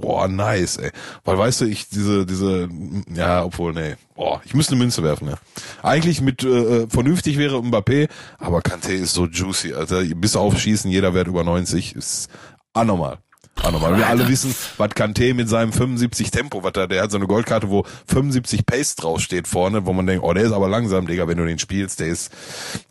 [0.00, 0.90] boah, nice, ey.
[1.24, 2.68] Weil weißt du, ich diese, diese,
[3.14, 5.38] ja, obwohl, nee, boah, ich müsste eine Münze werfen, ja.
[5.82, 8.08] Eigentlich mit äh, vernünftig wäre Mbappé,
[8.38, 10.02] aber Kanté ist so juicy, Alter.
[10.04, 12.28] Bis auf Schießen, jeder Wert über 90 ist
[12.72, 13.18] anormal.
[13.62, 13.96] Anormal.
[13.96, 17.26] Wir alle wissen, was Kanté mit seinem 75 Tempo, was da, der hat so eine
[17.26, 21.26] Goldkarte, wo 75 Pace draufsteht vorne, wo man denkt, oh, der ist aber langsam, Digga,
[21.26, 22.32] wenn du den spielst, der ist,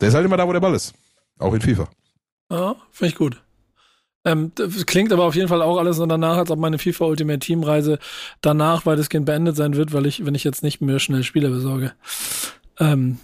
[0.00, 0.92] der ist halt immer da, wo der Ball ist.
[1.38, 1.88] Auch in FIFA.
[2.50, 3.42] Ja, finde ich gut.
[4.24, 4.52] Ähm,
[4.86, 7.62] klingt aber auf jeden Fall auch alles so danach, als ob meine FIFA Ultimate Team
[7.62, 7.98] Reise
[8.40, 11.92] danach weitestgehend beendet sein wird, weil ich, wenn ich jetzt nicht mehr schnell Spieler besorge.
[12.78, 13.18] Ähm,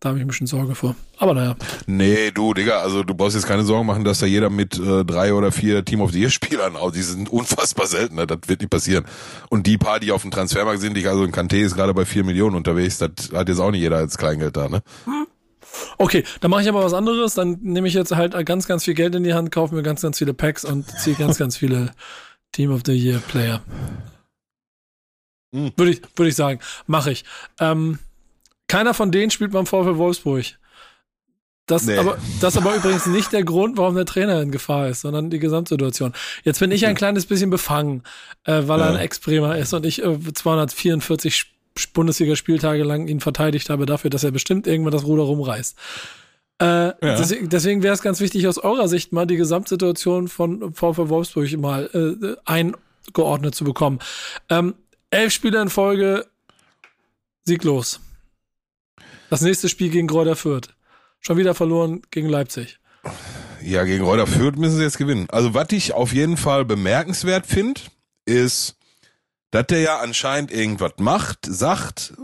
[0.00, 0.96] da habe ich ein bisschen Sorge vor.
[1.18, 1.56] Aber naja.
[1.86, 5.04] Nee, du, Digga, also du brauchst jetzt keine Sorgen machen, dass da jeder mit äh,
[5.04, 8.26] drei oder vier Team of the Year Spielern, also die sind unfassbar selten, ne?
[8.26, 9.04] das wird nicht passieren.
[9.50, 12.06] Und die paar, die auf dem Transfermarkt sind, ich, also ein Kanté ist gerade bei
[12.06, 14.82] vier Millionen unterwegs, das hat jetzt auch nicht jeder als Kleingeld da, ne?
[15.04, 15.26] Hm.
[16.00, 17.34] Okay, dann mache ich aber was anderes.
[17.34, 20.00] Dann nehme ich jetzt halt ganz, ganz viel Geld in die Hand, kaufe mir ganz,
[20.00, 21.90] ganz viele Packs und ziehe ganz, ganz viele
[22.52, 23.60] Team of the Year Player.
[25.52, 25.72] Mhm.
[25.76, 27.26] Würde ich, würde ich sagen, mache ich.
[27.60, 27.98] Ähm,
[28.66, 30.46] keiner von denen spielt beim VfL Wolfsburg.
[31.66, 31.98] Das, nee.
[31.98, 35.38] aber, das aber übrigens nicht der Grund, warum der Trainer in Gefahr ist, sondern die
[35.38, 36.14] Gesamtsituation.
[36.44, 38.04] Jetzt bin ich ein kleines bisschen befangen,
[38.44, 38.86] äh, weil ja.
[38.86, 41.44] er ein Ex-Bremer ist und ich äh, 244
[41.92, 45.76] Bundesliga-Spieltage lang ihn verteidigt habe dafür, dass er bestimmt irgendwann das Ruder rumreißt.
[46.60, 46.94] Äh, ja.
[47.00, 51.56] Deswegen, deswegen wäre es ganz wichtig, aus eurer Sicht mal die Gesamtsituation von VfL Wolfsburg
[51.56, 53.98] mal äh, eingeordnet zu bekommen.
[54.50, 54.74] Ähm,
[55.10, 56.26] elf Spiele in Folge,
[57.44, 58.00] sieglos.
[59.30, 60.68] Das nächste Spiel gegen Gräuter Fürth.
[61.20, 62.78] Schon wieder verloren gegen Leipzig.
[63.62, 65.28] Ja, gegen Reuter Fürth müssen sie jetzt gewinnen.
[65.30, 67.80] Also, was ich auf jeden Fall bemerkenswert finde,
[68.26, 68.76] ist,
[69.50, 72.14] dass der ja anscheinend irgendwas macht, sagt,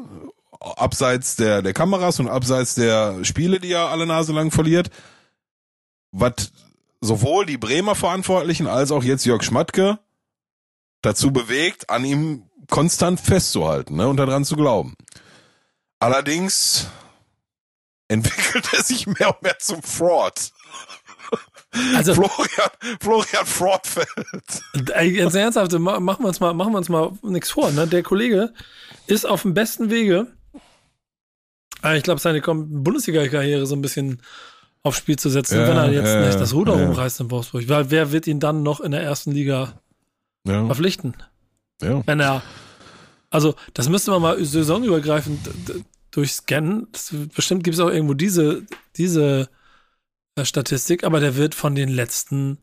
[0.60, 4.90] abseits der, der Kameras und abseits der Spiele, die er alle Nase lang verliert,
[6.12, 6.52] was
[7.00, 9.98] sowohl die Bremer Verantwortlichen als auch jetzt Jörg Schmatke
[11.02, 14.96] dazu bewegt, an ihm konstant festzuhalten ne, und daran zu glauben.
[15.98, 16.88] Allerdings
[18.08, 20.52] entwickelt er sich mehr und mehr zum Fraud.
[21.94, 24.08] Also, Florian, Florian Fraudfeld.
[25.02, 27.70] Jetzt ernsthaft, machen wir uns mal, machen wir uns mal nichts vor.
[27.72, 27.86] Ne?
[27.86, 28.52] Der Kollege
[29.06, 30.28] ist auf dem besten Wege,
[31.82, 34.20] ah, ich glaube, seine Bundesliga-Karriere so ein bisschen
[34.82, 36.86] aufs Spiel zu setzen, ja, wenn er jetzt ja, nicht das Ruder ja.
[36.86, 37.68] rumreißt in Wolfsburg.
[37.68, 39.80] Weil wer wird ihn dann noch in der ersten Liga
[40.44, 41.16] verpflichten?
[41.82, 42.02] Ja.
[42.06, 42.42] Wenn er,
[43.30, 45.40] also das müsste man mal saisonübergreifend
[46.12, 46.88] durchscannen.
[47.34, 48.62] Bestimmt gibt es auch irgendwo diese,
[48.96, 49.48] diese
[50.44, 52.58] Statistik, aber der wird von den letzten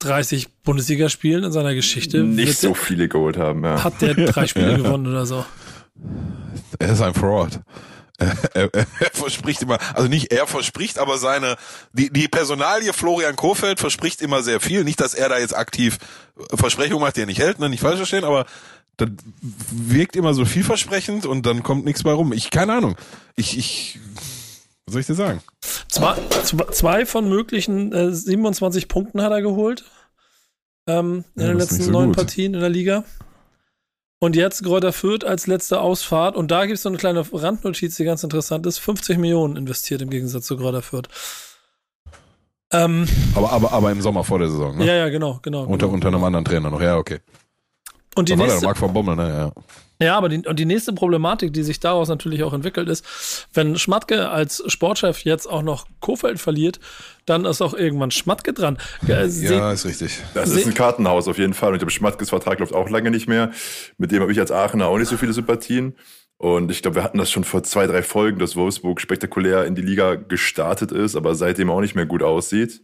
[0.00, 3.64] 30 Bundesligaspielen in seiner Geschichte nicht so viele geholt haben.
[3.64, 3.84] Ja.
[3.84, 4.76] Hat der drei Spiele ja.
[4.78, 5.44] gewonnen oder so?
[6.78, 7.60] Er ist ein Fraud.
[8.20, 11.56] Er, er, er, verspricht immer, also nicht er verspricht, aber seine,
[11.94, 14.84] die, die Personalie Florian Kofeld verspricht immer sehr viel.
[14.84, 15.96] Nicht, dass er da jetzt aktiv
[16.52, 18.44] Versprechungen macht, die er nicht hält, ne, nicht falsch verstehen, aber
[18.98, 19.08] das
[19.70, 22.34] wirkt immer so vielversprechend und dann kommt nichts bei rum.
[22.34, 22.96] Ich, keine Ahnung.
[23.36, 23.98] Ich, ich,
[24.90, 25.40] was soll ich dir sagen?
[25.88, 26.16] Zwei,
[26.72, 29.84] zwei von möglichen äh, 27 Punkten hat er geholt.
[30.86, 32.16] ähm, in Ja, den letzten so neun gut.
[32.16, 33.04] Partien in der Liga.
[34.18, 36.36] Und jetzt Gräuter Fürth als letzte Ausfahrt.
[36.36, 38.78] Und da gibt es so eine kleine Randnotiz, die ganz interessant ist.
[38.78, 41.08] 50 Millionen investiert im Gegensatz zu Gräuter Fürth.
[42.72, 44.86] Ähm, Aber, aber, aber im Sommer vor der Saison, ne?
[44.86, 45.62] ja, ja, genau, genau.
[45.64, 45.94] Unter, genau.
[45.94, 46.80] unter einem anderen Trainer noch.
[46.80, 47.18] Ja, okay.
[48.14, 49.28] Und die Da nächste, Marc von Bommel, ne?
[49.28, 49.62] Ja.
[50.00, 53.76] Ja, aber die, und die nächste Problematik, die sich daraus natürlich auch entwickelt, ist, wenn
[53.76, 56.80] Schmatke als Sportchef jetzt auch noch Kofeld verliert,
[57.26, 58.78] dann ist auch irgendwann Schmatke dran.
[59.06, 60.18] Äh, ja, ist richtig.
[60.34, 61.68] Das Se- ist ein Kartenhaus auf jeden Fall.
[61.68, 63.50] Und ich glaube, Schmatkes Vertrag läuft auch lange nicht mehr.
[63.98, 65.94] Mit dem habe ich als Aachener auch nicht so viele Sympathien.
[66.38, 69.74] Und ich glaube, wir hatten das schon vor zwei, drei Folgen, dass Wolfsburg spektakulär in
[69.74, 72.80] die Liga gestartet ist, aber seitdem auch nicht mehr gut aussieht.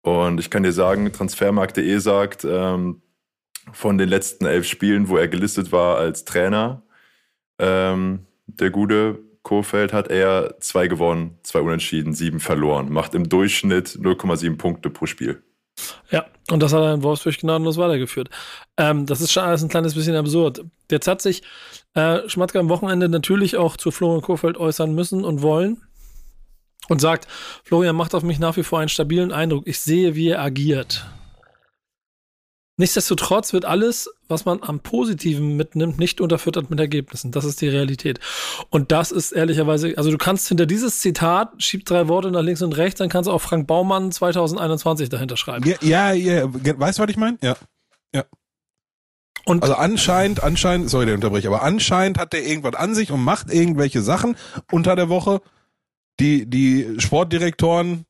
[0.00, 3.02] Und ich kann dir sagen, Transfermarkt.de sagt, ähm,
[3.72, 6.82] von den letzten elf Spielen, wo er gelistet war als Trainer,
[7.58, 12.92] ähm, der gute Kofeld hat er zwei gewonnen, zwei unentschieden, sieben verloren.
[12.92, 15.42] Macht im Durchschnitt 0,7 Punkte pro Spiel.
[16.10, 18.30] Ja, und das hat er in Wolfsburg gnadenlos weitergeführt.
[18.76, 20.64] Ähm, das ist schon alles ein kleines bisschen absurd.
[20.90, 21.42] Jetzt hat sich
[21.94, 25.82] äh, Schmatke am Wochenende natürlich auch zu Florian Kofeld äußern müssen und wollen
[26.88, 27.28] und sagt,
[27.64, 29.66] Florian macht auf mich nach wie vor einen stabilen Eindruck.
[29.66, 31.06] Ich sehe, wie er agiert.
[32.78, 37.32] Nichtsdestotrotz wird alles, was man am Positiven mitnimmt, nicht unterfüttert mit Ergebnissen.
[37.32, 38.20] Das ist die Realität.
[38.70, 42.62] Und das ist ehrlicherweise, also du kannst hinter dieses Zitat, schieb drei Worte nach links
[42.62, 45.68] und rechts, dann kannst du auch Frank Baumann 2021 dahinter schreiben.
[45.82, 46.48] Ja, ja, ja.
[46.52, 47.36] Weißt du, was ich meine?
[47.42, 47.56] Ja.
[49.48, 53.24] Und Also anscheinend, anscheinend, sorry, der unterbreche, aber anscheinend hat der irgendwas an sich und
[53.24, 54.36] macht irgendwelche Sachen
[54.70, 55.40] unter der Woche,
[56.20, 58.04] die die Sportdirektoren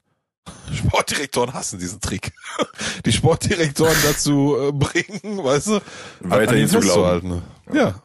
[0.74, 2.32] Sportdirektoren hassen diesen Trick.
[3.06, 5.80] Die Sportdirektoren dazu äh, bringen, weißt du,
[6.20, 7.28] Weiterhin zu glauben.
[7.28, 7.42] ne?
[7.72, 8.02] Ja.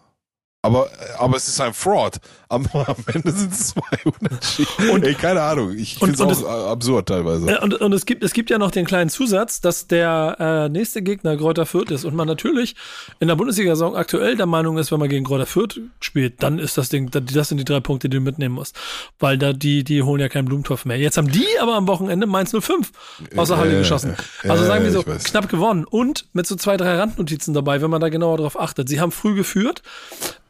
[0.61, 2.19] Aber, aber es ist ein Fraud.
[2.53, 4.89] Am, am Ende sind es zwei Unentschieden.
[4.91, 5.75] Und- Ey, keine Ahnung.
[5.77, 7.49] Ich finde es auch absurd teilweise.
[7.51, 10.69] Äh, Und, und es, gibt, es gibt ja noch den kleinen Zusatz, dass der äh,
[10.69, 12.75] nächste Gegner Kräuter Fürth ist und man natürlich
[13.19, 16.77] in der Bundesliga-Saison aktuell der Meinung ist, wenn man gegen Kräuter Fürth spielt, dann ist
[16.77, 18.75] das Ding, das sind die drei Punkte, die du mitnehmen musst.
[19.19, 20.97] Weil da die, die holen ja keinen Blumentopf mehr.
[20.97, 22.91] Jetzt haben die aber am Wochenende Mainz 05
[23.35, 24.15] aus der Halle Äh, geschossen.
[24.43, 25.85] äh, Also sagen wir so, knapp gewonnen.
[25.85, 28.89] Und mit so zwei, drei Randnotizen dabei, wenn man da genauer drauf achtet.
[28.89, 29.81] Sie haben früh geführt,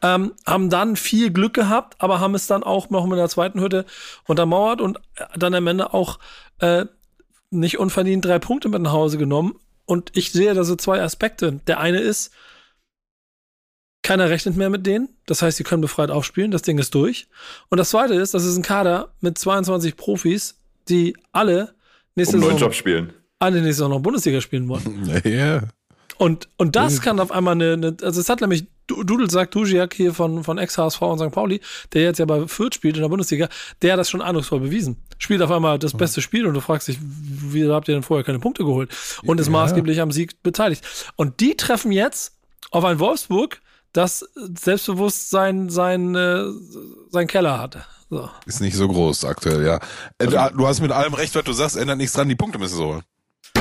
[0.02, 3.60] ähm, haben dann viel Glück gehabt, aber haben es dann auch noch mit der zweiten
[3.60, 3.84] Hütte
[4.26, 6.18] untermauert und äh, dann am Ende auch
[6.58, 6.86] äh,
[7.50, 9.54] nicht unverdient drei Punkte mit nach Hause genommen.
[9.86, 11.60] Und ich sehe da so zwei Aspekte.
[11.66, 12.32] Der eine ist,
[14.02, 15.08] keiner rechnet mehr mit denen.
[15.26, 16.50] Das heißt, sie können befreit aufspielen.
[16.50, 17.26] Das Ding ist durch.
[17.70, 20.56] Und das zweite ist, das ist ein Kader mit 22 Profis,
[20.88, 21.74] die alle
[22.14, 23.12] nächste Um Saison, Job spielen.
[23.38, 25.20] alle nächste Saison noch Bundesliga spielen wollen.
[25.24, 25.62] Ja.
[26.16, 29.94] Und, und das kann auf einmal eine, eine also es hat nämlich Dudel sagt Dujiak
[29.94, 31.30] hier von, von Ex-HSV und St.
[31.30, 31.60] Pauli,
[31.92, 33.48] der jetzt ja bei Fürth spielt in der Bundesliga,
[33.82, 34.96] der hat das schon eindrucksvoll bewiesen.
[35.18, 38.24] Spielt auf einmal das beste Spiel und du fragst dich, wie habt ihr denn vorher
[38.24, 38.90] keine Punkte geholt?
[39.24, 39.52] Und ist Ja.
[39.52, 40.84] maßgeblich am Sieg beteiligt.
[41.16, 42.32] Und die treffen jetzt
[42.70, 43.60] auf ein Wolfsburg,
[43.92, 44.28] das
[44.84, 46.44] Selbstbewusstsein sein, äh,
[47.10, 47.78] sein Keller hat.
[48.10, 48.28] So.
[48.44, 49.80] Ist nicht so groß aktuell, ja.
[50.18, 52.58] Äh, da- Du hast mit allem recht, was du sagst, ändert nichts dran, die Punkte
[52.58, 53.02] müssen so holen.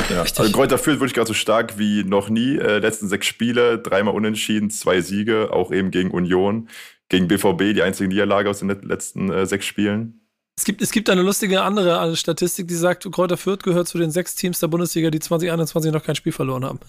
[0.09, 0.21] Ja.
[0.21, 2.57] Also Kräuter Fürth wirklich gerade so stark wie noch nie.
[2.57, 6.67] Äh, letzten sechs Spiele, dreimal unentschieden, zwei Siege, auch eben gegen Union,
[7.09, 10.19] gegen BVB, die einzige Niederlage aus den let- letzten äh, sechs Spielen.
[10.55, 13.97] Es gibt, es gibt eine lustige andere äh, Statistik, die sagt, Kräuter Fürth gehört zu
[13.97, 16.79] den sechs Teams der Bundesliga, die 2021 noch kein Spiel verloren haben.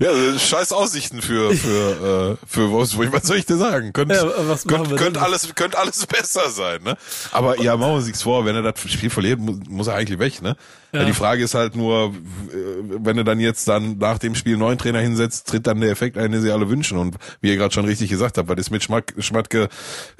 [0.00, 3.12] Ja, scheiß Aussichten für, für, äh, für Wolfsburg.
[3.12, 3.92] Was soll ich dir sagen?
[3.92, 4.24] Könnt, Ja,
[4.66, 6.96] könnt, könnt, alles, könnt alles besser sein, ne?
[7.32, 8.44] Aber ja, machen wir uns nichts vor.
[8.44, 10.56] Wenn er das Spiel verliert, muss, er eigentlich weg, ne?
[10.92, 11.00] Ja.
[11.00, 11.06] Ja.
[11.06, 12.14] die Frage ist halt nur,
[12.52, 12.54] äh,
[12.98, 15.90] wenn er dann jetzt dann nach dem Spiel einen neuen Trainer hinsetzt, tritt dann der
[15.90, 16.98] Effekt ein, den sie alle wünschen.
[16.98, 19.68] Und wie ihr gerade schon richtig gesagt habt, was ist mit Schmack, Schmatke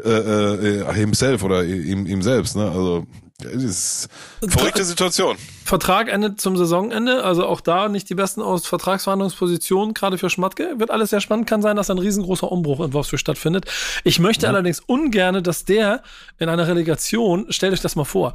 [0.05, 2.69] äh, äh, himself oder ihm, ihm selbst, ne?
[2.69, 3.07] Also,
[3.43, 4.09] ist
[4.49, 5.37] verrückte Situation.
[5.65, 10.75] Vertrag endet zum Saisonende, also auch da nicht die besten aus Vertragsverhandlungspositionen, gerade für Schmatke.
[10.79, 13.65] Wird alles sehr spannend, kann sein, dass ein riesengroßer Umbruch in Wolfsburg stattfindet.
[14.05, 16.03] Ich möchte allerdings ungerne, dass der
[16.39, 18.35] in einer Relegation, stellt euch das mal vor,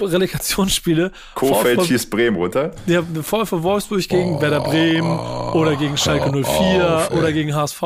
[0.00, 2.70] Relegationsspiele, Kofeld schießt Bremen runter.
[2.86, 5.18] der VfB Wolfsburg gegen Werder Bremen
[5.52, 7.18] oder gegen Schalke 04 auf, ey.
[7.18, 7.82] oder gegen HSV.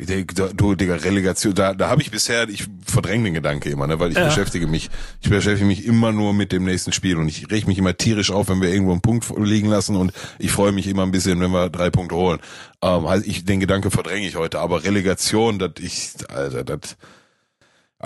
[0.00, 3.68] Ich denk, da- Du, Digga, Relegation, da, da habe ich bisher, ich verdränge den Gedanke
[3.68, 4.24] immer, ne, weil ich Ja.
[4.24, 4.88] beschäftige mich,
[5.20, 8.30] ich beschäftige mich immer nur mit dem nächsten Spiel und ich reg mich immer tierisch
[8.30, 11.38] auf, wenn wir irgendwo einen Punkt liegen lassen und ich freue mich immer ein bisschen,
[11.40, 12.38] wenn wir drei Punkte holen.
[12.80, 16.96] Ähm, also ich, den Gedanke verdränge ich heute, aber Relegation, das ich, Alter, das,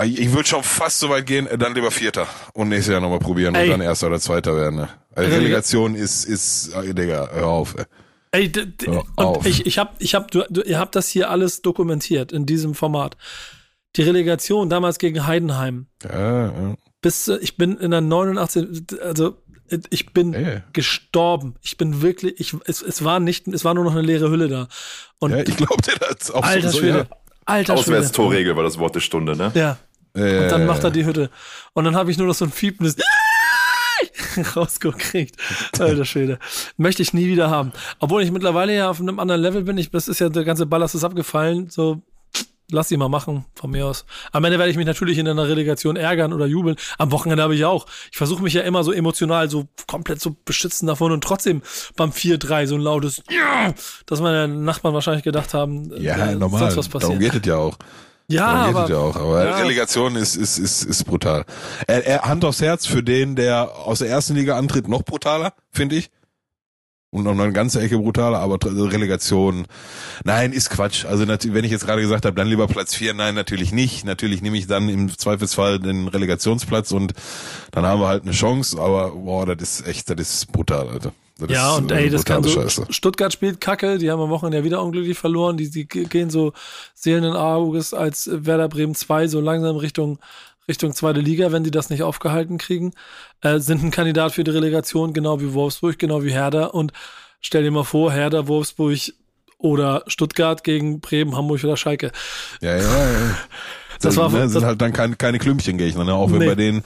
[0.04, 3.20] ich, würde schon fast so weit gehen, äh, dann lieber Vierter und nächstes Jahr nochmal
[3.20, 3.66] probieren Ey.
[3.66, 4.88] und dann Erster oder Zweiter werden, ne.
[5.14, 7.84] Also Relega- Relegation ist, ist, äh, Digga, hör auf, ey.
[8.34, 11.08] Ey, d- d- Hör und ich, ich hab, ich hab, du, du, ihr habt das
[11.08, 13.16] hier alles dokumentiert in diesem Format.
[13.96, 15.86] Die Relegation damals gegen Heidenheim.
[16.02, 16.74] Ja, ja.
[17.00, 19.36] bis äh, ich bin in der 89, also
[19.68, 20.62] äh, ich bin Ey.
[20.72, 21.54] gestorben.
[21.62, 24.48] Ich bin wirklich, ich, es, es war nicht, es war nur noch eine leere Hülle
[24.48, 24.68] da.
[25.20, 27.06] Und Ja, ich glaube dir das auch alter so, Schwede,
[27.44, 27.98] alter Schwede.
[27.98, 29.52] Auswärtstorregel war das Wort der Stunde, ne?
[29.54, 29.78] Ja.
[30.16, 30.42] Ja.
[30.42, 31.28] Und dann macht er die Hütte.
[31.72, 32.96] Und dann habe ich nur noch so ein fiependes
[34.56, 35.36] rausgekriegt.
[35.78, 36.38] Alter Schwede.
[36.76, 37.72] Möchte ich nie wieder haben.
[38.00, 39.78] Obwohl ich mittlerweile ja auf einem anderen Level bin.
[39.78, 41.68] Ich, das ist ja, der ganze Ballast ist abgefallen.
[41.70, 42.02] So,
[42.70, 44.04] lass sie mal machen, von mir aus.
[44.32, 46.76] Am Ende werde ich mich natürlich in einer Relegation ärgern oder jubeln.
[46.98, 47.86] Am Wochenende habe ich auch.
[48.10, 51.62] Ich versuche mich ja immer so emotional so komplett so beschützen davon und trotzdem
[51.96, 53.22] beim 4-3 so ein lautes,
[54.06, 56.62] dass meine Nachbarn wahrscheinlich gedacht haben, Ja, äh, normal.
[56.76, 57.20] was Darum passiert.
[57.32, 57.76] geht es ja auch.
[58.28, 59.16] Ja, aber, ja auch.
[59.16, 59.56] Aber ja.
[59.56, 61.44] Relegation ist, ist, ist, ist brutal.
[61.86, 65.52] Er, er, Hand aufs Herz für den, der aus der ersten Liga antritt, noch brutaler,
[65.70, 66.10] finde ich.
[67.10, 69.66] Und noch eine ganze Ecke brutaler, aber tr- Relegation,
[70.24, 71.04] nein, ist Quatsch.
[71.04, 74.04] Also wenn ich jetzt gerade gesagt habe, dann lieber Platz vier, nein, natürlich nicht.
[74.04, 77.12] Natürlich nehme ich dann im Zweifelsfall den Relegationsplatz und
[77.70, 81.12] dann haben wir halt eine Chance, aber boah, das ist echt, das ist brutal, Alter.
[81.38, 82.50] Das Ja, ist und ey, das kann so.
[82.50, 82.86] Scheiße.
[82.90, 85.56] Stuttgart spielt Kacke, die haben am Wochenende ja wieder unglücklich verloren.
[85.56, 86.52] Die, die gehen so
[86.94, 90.18] seelenden Auges als Werder Bremen 2 so langsam Richtung,
[90.68, 92.92] Richtung zweite Liga, wenn die das nicht aufgehalten kriegen.
[93.40, 96.72] Äh, sind ein Kandidat für die Relegation, genau wie Wolfsburg, genau wie Herder.
[96.72, 96.92] Und
[97.40, 98.98] stell dir mal vor, Herder, Wolfsburg
[99.58, 102.12] oder Stuttgart gegen Bremen, Hamburg oder Schalke.
[102.60, 103.36] Ja, ja, ja.
[104.04, 106.14] Das war- ne, das- sind halt dann keine, keine Klümpchengegner, ne?
[106.14, 106.46] Auch wenn Nee.
[106.46, 106.82] bei denen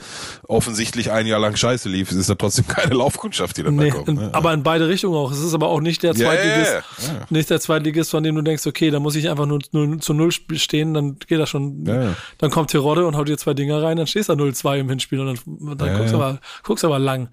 [0.47, 4.07] offensichtlich ein Jahr lang Scheiße lief, ist da trotzdem keine Laufkundschaft, die dann Nee, kommt.
[4.07, 4.29] Ne?
[4.33, 5.31] aber in beide Richtungen auch.
[5.31, 7.25] Es ist aber auch nicht der Zweitligist, ja.
[7.29, 9.59] nicht der Zweitligist, von dem du denkst, okay, da muss ich einfach nur,
[9.99, 11.83] zu Null sp- stehen, dann geht das schon.
[11.83, 14.89] Dann kommt Terodde und haut dir zwei Dinger rein, dann stehst du da 0-2 im
[14.89, 17.29] Hinspiel und dann, dann guckst, aber, guckst aber lang.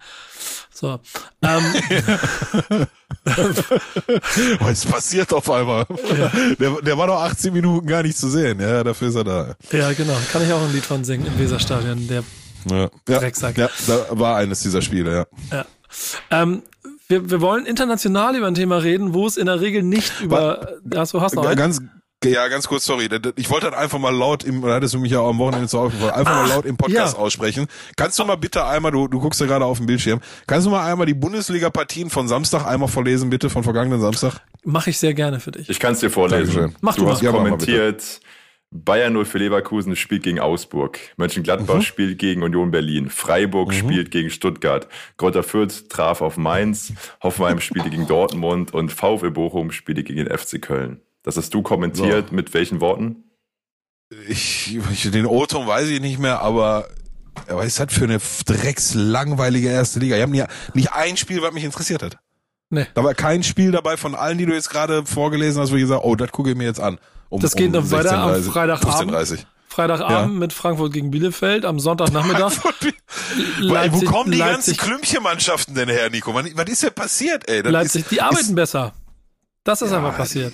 [0.76, 1.00] So.
[1.40, 1.64] Ähm,
[4.70, 5.86] es passiert auf einmal.
[6.60, 8.60] Der, der war doch 18 Minuten gar nicht zu sehen.
[8.60, 9.56] Ja, dafür ist er da.
[9.72, 10.16] ja, genau.
[10.30, 12.06] Kann ich auch ein Lied von singen im Weserstadion.
[12.08, 12.22] Der,
[12.70, 13.56] Ja, ja, Drecksack.
[13.56, 15.56] ja da war eines dieser Spiele, ja.
[15.56, 15.64] ja.
[16.30, 16.62] ähm,
[17.08, 20.74] wir, wir wollen international über ein Thema reden, wo es in der Regel nicht über.
[20.92, 21.40] Ja, so hast du?
[21.40, 21.80] Ganz,
[22.32, 23.08] ja, ganz kurz, sorry.
[23.36, 25.68] Ich wollte dann einfach mal laut im, da hattest du mich ja auch am Wochenende
[25.68, 27.22] zu aufgefallen, einfach mal laut im Podcast ja.
[27.22, 27.66] aussprechen.
[27.96, 30.70] Kannst du mal bitte einmal, du, du guckst ja gerade auf dem Bildschirm, kannst du
[30.70, 34.40] mal einmal die Bundesliga-Partien von Samstag einmal vorlesen, bitte, von vergangenen Samstag?
[34.64, 35.68] Mache ich sehr gerne für dich.
[35.68, 36.54] Ich kann es dir vorlesen.
[36.54, 36.76] Dankeschön.
[36.80, 37.12] Mach du du mal.
[37.12, 38.20] hast Ja, kommentiert,
[38.70, 40.98] Bayern 0 für Leverkusen spielt gegen Augsburg.
[41.16, 43.10] Mönchengladbach spielt gegen Union Berlin.
[43.10, 44.88] Freiburg spielt gegen Stuttgart.
[45.16, 46.92] Greuther Fürth traf auf Mainz.
[47.22, 51.00] Hoffenheim spielte gegen Dortmund und VfL Bochum spielte gegen den FC Köln.
[51.26, 52.30] Das hast du kommentiert.
[52.30, 53.24] Mit welchen Worten?
[54.28, 56.88] Ich, ich den O-Ton weiß ich nicht mehr, aber
[57.48, 60.14] aber was ist das für eine dreckslangweilige erste Liga?
[60.16, 62.16] Wir haben ja nicht ein Spiel, was mich interessiert hat.
[62.70, 62.86] Nee.
[62.94, 65.82] Da war kein Spiel dabei von allen, die du jetzt gerade vorgelesen hast, wo ich
[65.82, 66.98] gesagt oh, das gucke ich mir jetzt an.
[67.28, 69.12] Um, Das geht noch weiter am 16:30, Freitagabend.
[69.12, 69.38] 15:30.
[69.68, 70.38] Freitagabend Ja.
[70.38, 72.52] mit Frankfurt gegen Bielefeld, am Sonntagnachmittag.
[73.68, 76.32] Weil, wo kommen die Leipzig, ganzen Klümpchenmannschaften denn her, Nico?
[76.34, 77.64] Was, ist denn passiert, ey?
[77.64, 78.92] Das Leipzig, ist, die arbeiten ist, besser.
[79.64, 80.52] Das ist Ja, einfach passiert.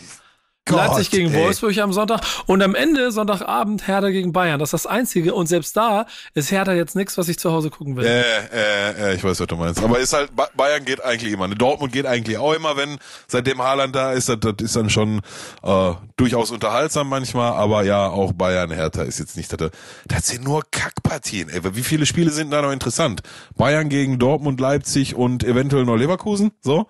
[0.65, 1.43] Gott, Leipzig gegen ey.
[1.45, 4.61] Wolfsburg am Sonntag und am Ende Sonntagabend Hertha gegen Bayern.
[4.61, 7.69] Das ist das Einzige und selbst da ist Hertha jetzt nichts, was ich zu Hause
[7.71, 8.07] gucken will.
[8.07, 9.83] Äh, äh, äh, ich weiß, was du meinst.
[9.83, 11.49] Aber ist halt, Ba- Bayern geht eigentlich immer.
[11.49, 11.57] Ne?
[11.57, 15.21] Dortmund geht eigentlich auch immer, wenn seitdem Haaland da ist, das, das ist dann schon
[15.65, 19.71] äh, durchaus unterhaltsam manchmal, aber ja, auch Bayern, Hertha ist jetzt nicht, das,
[20.07, 21.49] das sind nur Kackpartien.
[21.49, 23.23] Ey, wie viele Spiele sind da noch interessant?
[23.57, 26.87] Bayern gegen Dortmund, Leipzig und eventuell noch Leverkusen, so?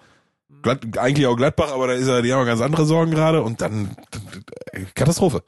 [0.62, 3.60] Glatt, eigentlich auch Gladbach, aber da ist ja, die haben ganz andere Sorgen gerade und
[3.60, 3.96] dann
[4.94, 5.42] Katastrophe.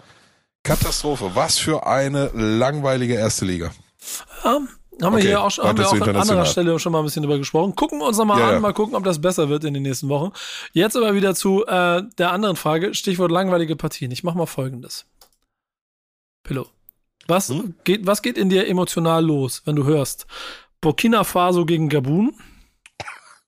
[0.62, 1.30] Katastrophe.
[1.34, 3.70] Was für eine langweilige erste Liga.
[4.44, 4.68] Ja, haben
[5.00, 6.46] wir Okay, hier auch, schon, haben wir auch an anderer.
[6.46, 7.74] Stelle schon mal ein bisschen drüber gesprochen.
[7.74, 8.60] Gucken wir uns noch mal Ja, an, ja.
[8.60, 10.32] mal gucken, ob das besser wird in den nächsten Wochen.
[10.72, 14.10] Jetzt aber wieder zu äh, der anderen Frage, Stichwort langweilige Partien.
[14.12, 15.06] Ich mach mal folgendes.
[16.44, 16.66] Pillow.
[17.26, 17.74] Was, Hm?
[17.84, 20.26] geht, was geht in dir emotional los, wenn du hörst
[20.80, 22.34] Burkina Faso gegen Gabun,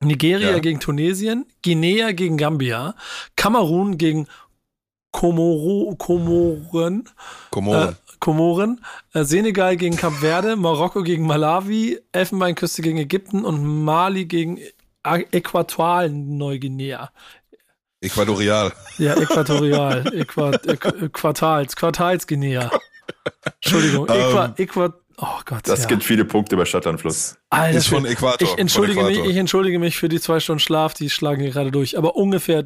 [0.03, 0.59] Nigeria Ja.
[0.59, 2.95] gegen Tunesien, Guinea gegen Gambia,
[3.37, 4.27] Kamerun gegen
[5.13, 7.09] Komoro, Komoren,
[7.51, 7.89] Komoren.
[7.91, 8.81] äh, Komoren,
[9.15, 14.59] äh, Senegal gegen Kap Verde, Marokko gegen Malawi, Elfenbeinküste gegen Ägypten und Mali gegen
[15.03, 17.11] Äquatorial-Neuguinea.
[18.01, 18.73] Ecuadorial.
[18.99, 22.71] Ja, Äquatorial, Äqua, Äqu- Quartals, Quartalsguinea.
[23.63, 25.61] Entschuldigung, Äqua, Äqua, oh Gott.
[25.65, 25.87] Das ja.
[25.87, 27.37] gibt viele Punkte bei Stadtland Fluss.
[27.51, 28.05] Alter, Ist von.
[28.07, 29.31] Äquator, Ich entschuldige, von mich, Äquator.
[29.33, 31.97] ich entschuldige mich für die zwei Stunden Schlaf, die schlagen hier gerade durch.
[31.99, 32.65] Aber ungefähr,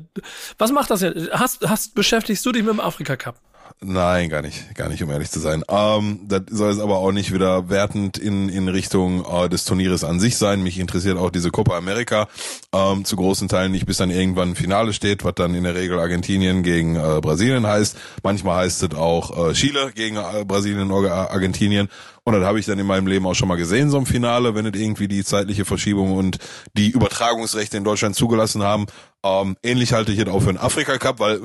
[0.59, 1.29] was macht das denn?
[1.33, 3.37] Hast, hast, beschäftigst du dich mit dem Afrika Cup?
[3.81, 5.65] Nein, gar nicht, gar nicht, um ehrlich zu sein.
[5.69, 10.05] Ähm, das soll es aber auch nicht wieder wertend in, in Richtung äh, des Turnieres
[10.05, 10.63] an sich sein.
[10.63, 12.29] Mich interessiert auch diese Copa America
[12.73, 15.75] ähm, zu großen Teilen nicht, bis dann irgendwann ein Finale steht, was dann in der
[15.75, 17.97] Regel Argentinien gegen äh, Brasilien heißt.
[18.23, 21.89] Manchmal heißt es auch äh, Chile gegen äh, Brasilien oder Argentinien.
[22.25, 24.55] Und das habe ich dann in meinem Leben auch schon mal gesehen, so im Finale,
[24.55, 26.39] wenn es irgendwie die zeitliche Verschiebung und
[26.75, 28.87] die Übertragungsrechte in Deutschland zugelassen haben.
[29.23, 31.41] Ähm, ähnlich halte ich jetzt auch für den Afrika Cup, weil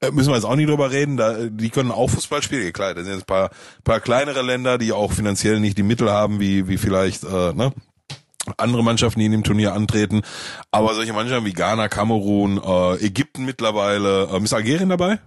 [0.00, 2.72] äh, müssen wir jetzt auch nicht drüber reden, da, die können auch Fußball spielen.
[2.72, 3.50] Klar, da sind jetzt ein paar,
[3.84, 7.72] paar kleinere Länder, die auch finanziell nicht die Mittel haben, wie, wie vielleicht, äh, ne?
[8.56, 10.22] andere Mannschaften, die in dem Turnier antreten.
[10.70, 15.18] Aber solche Mannschaften wie Ghana, Kamerun, äh, Ägypten mittlerweile, äh, ist Algerien dabei?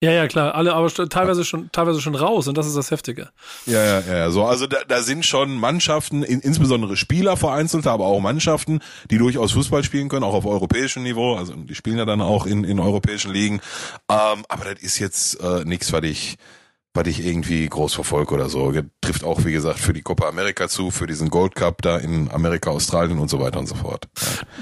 [0.00, 3.30] Ja, ja, klar, alle, aber teilweise schon, teilweise schon raus und das ist das Heftige.
[3.66, 8.06] Ja, ja, ja, so, also da, da sind schon Mannschaften, in, insbesondere Spieler vereinzelte, aber
[8.06, 8.78] auch Mannschaften,
[9.10, 12.46] die durchaus Fußball spielen können, auch auf europäischem Niveau, also die spielen ja dann auch
[12.46, 13.60] in, in europäischen Ligen,
[14.08, 16.36] ähm, aber das ist jetzt äh, nichts, was ich,
[16.94, 18.72] was ich irgendwie groß verfolge oder so.
[19.00, 22.30] Trifft auch, wie gesagt, für die Copa America zu, für diesen Gold Cup da in
[22.30, 24.08] Amerika, Australien und so weiter und so fort.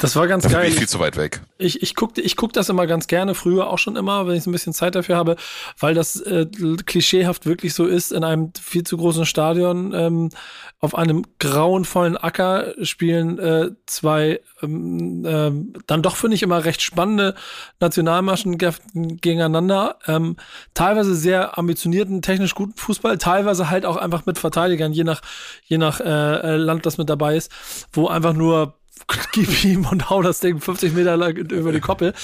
[0.00, 0.66] Das war ganz Dafür geil.
[0.66, 1.40] Bin ich viel zu weit weg.
[1.58, 4.46] Ich, ich gucke ich guck das immer ganz gerne, früher auch schon immer, wenn ich
[4.46, 5.36] ein bisschen Zeit dafür habe,
[5.78, 6.46] weil das äh,
[6.84, 10.30] klischeehaft wirklich so ist, in einem viel zu großen Stadion ähm,
[10.78, 16.82] auf einem grauenvollen Acker spielen äh, zwei ähm, äh, dann doch, finde ich, immer recht
[16.82, 17.34] spannende
[17.80, 19.98] Nationalmaschen gegeneinander.
[20.06, 20.36] Ähm,
[20.74, 25.22] teilweise sehr ambitionierten, technisch guten Fußball, teilweise halt auch einfach mit Verteidigern, je nach,
[25.64, 27.50] je nach äh, äh Land, das mit dabei ist,
[27.92, 28.74] wo einfach nur
[29.32, 32.14] gib ihm und hau das Ding 50 Meter lang über die Koppel,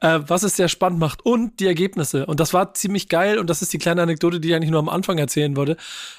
[0.00, 2.26] äh, was es sehr spannend macht und die Ergebnisse.
[2.26, 4.80] Und das war ziemlich geil und das ist die kleine Anekdote, die ich eigentlich nur
[4.80, 5.76] am Anfang erzählen wollte,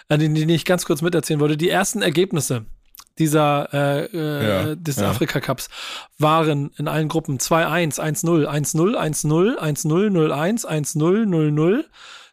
[0.09, 1.57] äh, die, die ich ganz kurz miterzählen wollte.
[1.57, 2.65] Die ersten Ergebnisse
[3.19, 5.09] dieser äh, äh, ja, des ja.
[5.09, 5.69] Afrika Cups
[6.17, 11.83] waren in allen Gruppen 2-1, 1-0, 1-0, 1-0, 1-0, 0-1, 1-0, 0-0,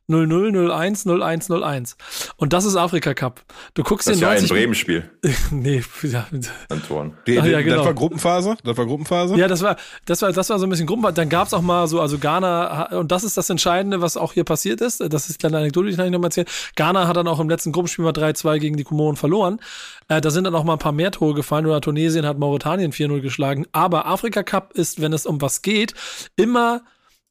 [0.08, 1.96] 0001 0101.
[2.36, 3.42] Und das ist Afrika Cup.
[3.74, 5.10] Du guckst das ist ja ein Bremen-Spiel.
[5.50, 6.26] nee, ja.
[6.68, 7.12] Antoine.
[7.26, 7.78] Die, Ach, ja, genau.
[7.78, 8.56] Das war Gruppenphase?
[8.62, 9.36] Das war Gruppenphase?
[9.36, 11.14] Ja, das war, das war, das war so ein bisschen Gruppenphase.
[11.14, 14.44] Dann gab's auch mal so, also Ghana, und das ist das Entscheidende, was auch hier
[14.44, 15.00] passiert ist.
[15.12, 16.46] Das ist eine Anekdote, die ich noch mal erzählen.
[16.76, 19.60] Ghana hat dann auch im letzten Gruppenspiel mal 3-2 gegen die Komoren verloren.
[20.08, 22.92] Äh, da sind dann auch mal ein paar mehr Tore gefallen oder Tunesien hat Mauretanien
[22.92, 23.66] 4-0 geschlagen.
[23.72, 25.94] Aber Afrika Cup ist, wenn es um was geht,
[26.36, 26.82] immer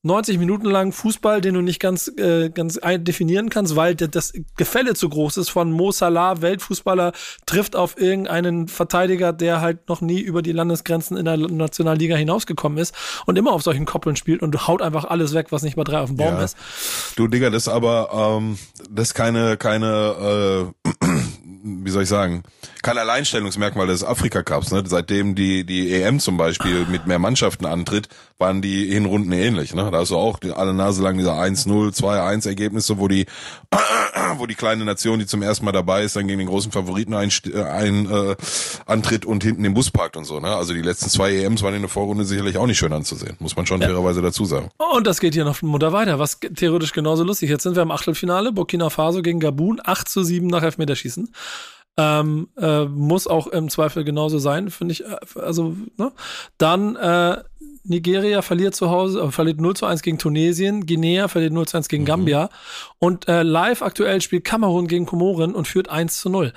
[0.05, 4.93] 90 Minuten lang Fußball, den du nicht ganz, äh, ganz definieren kannst, weil das Gefälle
[4.93, 7.11] zu groß ist von Mo Salah, Weltfußballer,
[7.47, 12.77] trifft auf irgendeinen Verteidiger, der halt noch nie über die Landesgrenzen in der Nationalliga hinausgekommen
[12.77, 12.93] ist
[13.25, 15.99] und immer auf solchen Koppeln spielt und haut einfach alles weg, was nicht mal drei
[15.99, 16.43] auf dem Baum ja.
[16.43, 16.55] ist.
[17.15, 21.07] Du Digga, das ist aber, ähm, das ist keine, keine, äh,
[21.63, 22.43] wie soll ich sagen,
[22.83, 24.71] kein Alleinstellungsmerkmal des Afrika Cups.
[24.71, 24.83] Ne?
[24.85, 29.73] Seitdem die die EM zum Beispiel mit mehr Mannschaften antritt, waren die Hinrunden ähnlich.
[29.73, 29.89] Ne?
[29.91, 31.67] Da hast du auch die, alle Nase lang diese 1-0,
[31.97, 33.25] 2-1 Ergebnisse, wo die
[34.37, 37.13] wo die kleine Nation, die zum ersten Mal dabei ist, dann gegen den großen Favoriten
[37.13, 38.35] ein, ein äh,
[38.85, 40.39] antritt und hinten den Bus parkt und so.
[40.39, 40.47] Ne?
[40.47, 43.55] Also die letzten zwei EMs waren in der Vorrunde sicherlich auch nicht schön anzusehen, muss
[43.55, 43.87] man schon ja.
[43.87, 44.69] fairerweise dazu sagen.
[44.77, 47.49] Und das geht hier noch munter weiter, was theoretisch genauso lustig.
[47.49, 51.29] Jetzt sind wir im Achtelfinale, Burkina Faso gegen Gabun, 8 zu 7 nach Elfmeterschießen.
[51.97, 55.05] Ähm, äh, muss auch im Zweifel genauso sein, finde ich.
[55.05, 56.11] Äh, also, ne?
[56.57, 57.41] Dann äh,
[57.87, 61.77] Nigeria verliert zu Hause, äh, verliert 0 zu 1 gegen Tunesien, Guinea verliert 0 zu
[61.77, 62.07] 1 gegen mhm.
[62.07, 62.49] Gambia
[62.99, 66.53] und äh, live aktuell spielt Kamerun gegen Komoren und führt 1 zu 0.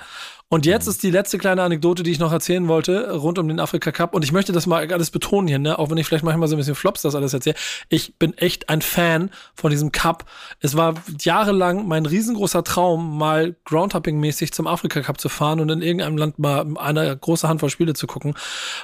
[0.51, 3.59] Und jetzt ist die letzte kleine Anekdote, die ich noch erzählen wollte, rund um den
[3.59, 4.15] Afrika Cup.
[4.15, 5.77] Und ich möchte das mal alles betonen hier, ne?
[5.77, 7.55] Auch wenn ich vielleicht manchmal so ein bisschen flops das alles erzähle.
[7.87, 10.25] Ich bin echt ein Fan von diesem Cup.
[10.59, 15.83] Es war jahrelang mein riesengroßer Traum, mal Groundhopping-mäßig zum Afrika Cup zu fahren und in
[15.83, 18.33] irgendeinem Land mal eine große Handvoll Spiele zu gucken.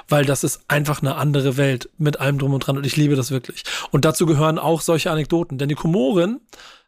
[0.08, 2.76] Weil das ist einfach eine andere Welt mit allem drum und dran.
[2.76, 3.64] Und ich liebe das wirklich.
[3.90, 5.58] Und dazu gehören auch solche Anekdoten.
[5.58, 6.40] Denn die Komoren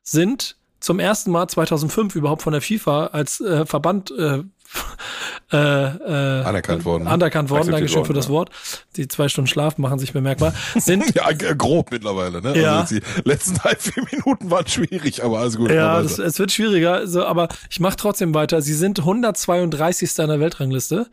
[0.05, 4.45] sind zum ersten Mal 2005 überhaupt von der FIFA als äh, Verband äh,
[5.53, 7.07] äh, äh, anerkannt worden.
[7.07, 8.51] Anerkannt worden, Dankeschön für das Wort.
[8.97, 10.53] Die zwei Stunden Schlaf machen sich bemerkbar.
[10.77, 12.59] Sind ja grob mittlerweile, ne?
[12.61, 12.81] Ja.
[12.81, 15.71] Also die letzten drei, vier Minuten waren schwierig, aber alles gut.
[15.71, 18.61] Ja, das, es wird schwieriger, so, aber ich mache trotzdem weiter.
[18.61, 20.19] Sie sind 132.
[20.19, 21.07] in der Weltrangliste.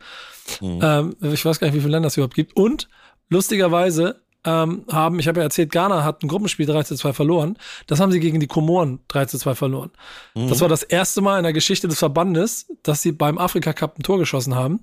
[0.60, 0.80] Mhm.
[0.82, 2.56] Ähm, ich weiß gar nicht, wie viele Länder es überhaupt gibt.
[2.56, 2.88] Und
[3.28, 7.58] lustigerweise ähm, haben, ich habe ja erzählt, Ghana hat ein Gruppenspiel 3 zu 2 verloren.
[7.86, 9.90] Das haben sie gegen die Komoren 3 zu 2 verloren.
[10.34, 10.48] Mhm.
[10.48, 13.98] Das war das erste Mal in der Geschichte des Verbandes, dass sie beim Afrika Cup
[13.98, 14.80] ein Tor geschossen haben.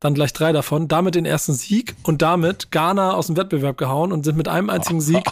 [0.00, 0.88] Dann gleich drei davon.
[0.88, 4.68] Damit den ersten Sieg und damit Ghana aus dem Wettbewerb gehauen und sind mit einem
[4.68, 5.24] einzigen Sieg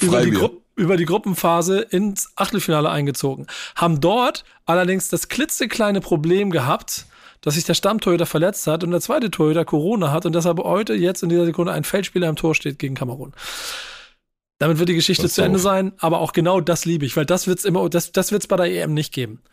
[0.00, 3.46] über, die über die Gruppenphase ins Achtelfinale eingezogen.
[3.74, 7.06] Haben dort allerdings das klitzekleine Problem gehabt,
[7.46, 10.94] dass sich der Stammtorhüter verletzt hat und der zweite Torhüter Corona hat und deshalb heute
[10.94, 13.34] jetzt in dieser Sekunde ein Feldspieler im Tor steht gegen Kamerun.
[14.58, 17.46] Damit wird die Geschichte zu Ende sein, aber auch genau das liebe ich, weil das
[17.46, 19.44] wird's immer, das, das wird's bei der EM nicht geben.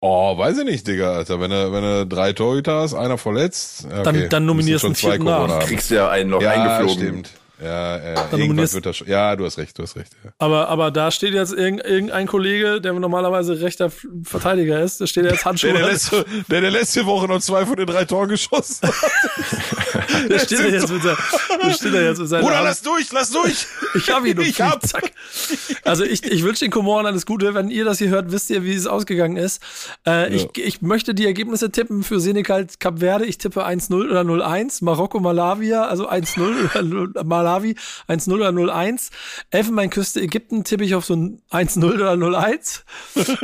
[0.00, 1.40] Oh, weiß ich nicht, Digga, Alter.
[1.40, 4.02] Wenn du, wenn du drei Torhüter hast, einer verletzt, okay.
[4.02, 5.60] dann, dann nominierst du einen vierten nach.
[5.60, 7.02] Kriegst du ja einen noch ja, eingeflogen.
[7.02, 7.30] Stimmt.
[7.62, 9.06] Ja, äh, Dann irgendwas wird das schon.
[9.06, 10.10] Ja, du hast recht, du hast recht.
[10.24, 10.30] Ja.
[10.38, 13.92] Aber, aber da steht jetzt irgend, irgendein Kollege, der normalerweise rechter
[14.24, 15.72] Verteidiger ist, da steht jetzt Handschuhe.
[15.72, 18.94] Der, der, letzte, der, der letzte Woche noch zwei von den drei Toren geschossen hat.
[20.28, 21.16] Der steht da jetzt mit, sein-
[21.62, 22.68] der steht da jetzt mit seinen Bruder, Armen.
[22.68, 23.66] lass durch, lass durch.
[23.94, 24.40] Ich hab ihn.
[24.44, 24.84] Ich hab.
[24.86, 25.10] Zack.
[25.84, 27.54] Also ich, ich wünsche den Komoren alles Gute.
[27.54, 29.62] Wenn ihr das hier hört, wisst ihr, wie es ausgegangen ist.
[30.06, 33.26] Äh, ich, ich möchte die Ergebnisse tippen für Senegal Kap Verde.
[33.26, 34.84] Ich tippe 1-0 oder 0-1.
[34.84, 37.76] Marokko Malawia, also 1-0 oder 0, Malawi
[38.08, 39.10] 1-0 oder 0-1.
[39.50, 42.82] Elfenbeinküste Ägypten tippe ich auf so ein 1-0 oder 0-1.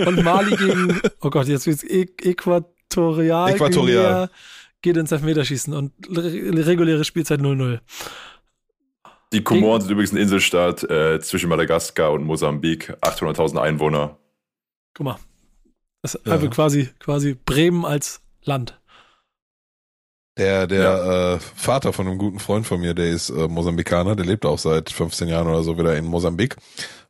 [0.07, 3.55] Und Mali gegen, oh Gott, jetzt wird's e Äquatorial.
[3.55, 4.05] Äquatorial.
[4.05, 4.31] Guinea
[4.83, 7.81] Geht ins Elfmeterschießen und re reguläre Spielzeit 0-0.
[9.33, 12.91] Die Komoren sind übrigens ein Inselstaat äh, zwischen Madagaskar und Mosambik.
[13.01, 14.19] 800.000 Einwohner.
[14.95, 15.17] Guck mal.
[16.03, 16.35] Das ist Ja.
[16.35, 18.81] einfach quasi, quasi Bremen als Land.
[20.39, 24.25] Der, der äh, Vater von einem guten Freund von mir, der ist äh, Mosambikaner, der
[24.25, 26.57] lebt auch seit 15 Jahren oder so wieder in Mosambik.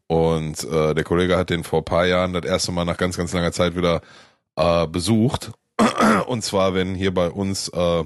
[0.08, 3.16] Und äh, der Kollege hat den vor ein paar Jahren das erste Mal nach ganz,
[3.16, 4.02] ganz langer Zeit wieder
[4.56, 5.52] äh, besucht.
[6.26, 8.04] Und zwar, wenn hier bei uns äh,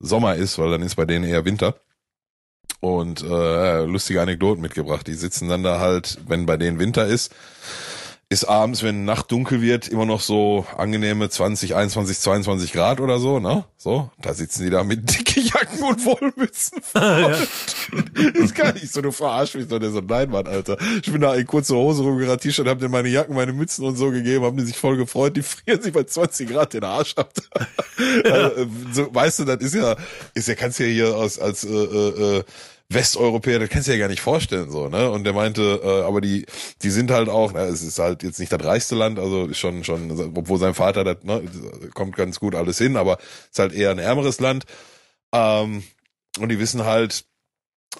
[0.00, 1.76] Sommer ist, weil dann ist bei denen eher Winter.
[2.80, 5.06] Und äh, lustige Anekdoten mitgebracht.
[5.06, 7.32] Die sitzen dann da halt, wenn bei denen Winter ist,
[8.28, 13.20] ist abends, wenn Nacht dunkel wird, immer noch so angenehme 20, 21, 22 Grad oder
[13.20, 13.64] so, ne?
[13.76, 16.80] So, da sitzen die da mit dicke Jacken und Wollmützen.
[16.92, 17.48] das
[18.34, 20.76] ist gar nicht so, du verarsch mich doch, der so, nein, Mann, Alter.
[21.04, 23.94] Ich bin da in kurze Hose rumgerannt, T-Shirt, hab denen meine Jacken, meine Mützen und
[23.94, 27.14] so gegeben, haben die sich voll gefreut, die frieren sich bei 20 Grad den Arsch
[27.16, 27.32] ab.
[28.24, 29.94] also, äh, so, weißt du, das ist ja,
[30.34, 32.44] ist ja, kannst du ja hier aus, als, äh, äh, äh,
[32.88, 35.10] Westeuropäer, das kannst du ja gar nicht vorstellen, so, ne?
[35.10, 36.46] Und der meinte, äh, aber die,
[36.82, 39.82] die sind halt auch, na, es ist halt jetzt nicht das reichste Land, also schon,
[39.82, 41.42] schon, obwohl sein Vater, das, ne,
[41.94, 43.18] kommt ganz gut alles hin, aber
[43.50, 44.64] ist halt eher ein ärmeres Land.
[45.32, 45.82] Ähm,
[46.38, 47.24] und die wissen halt,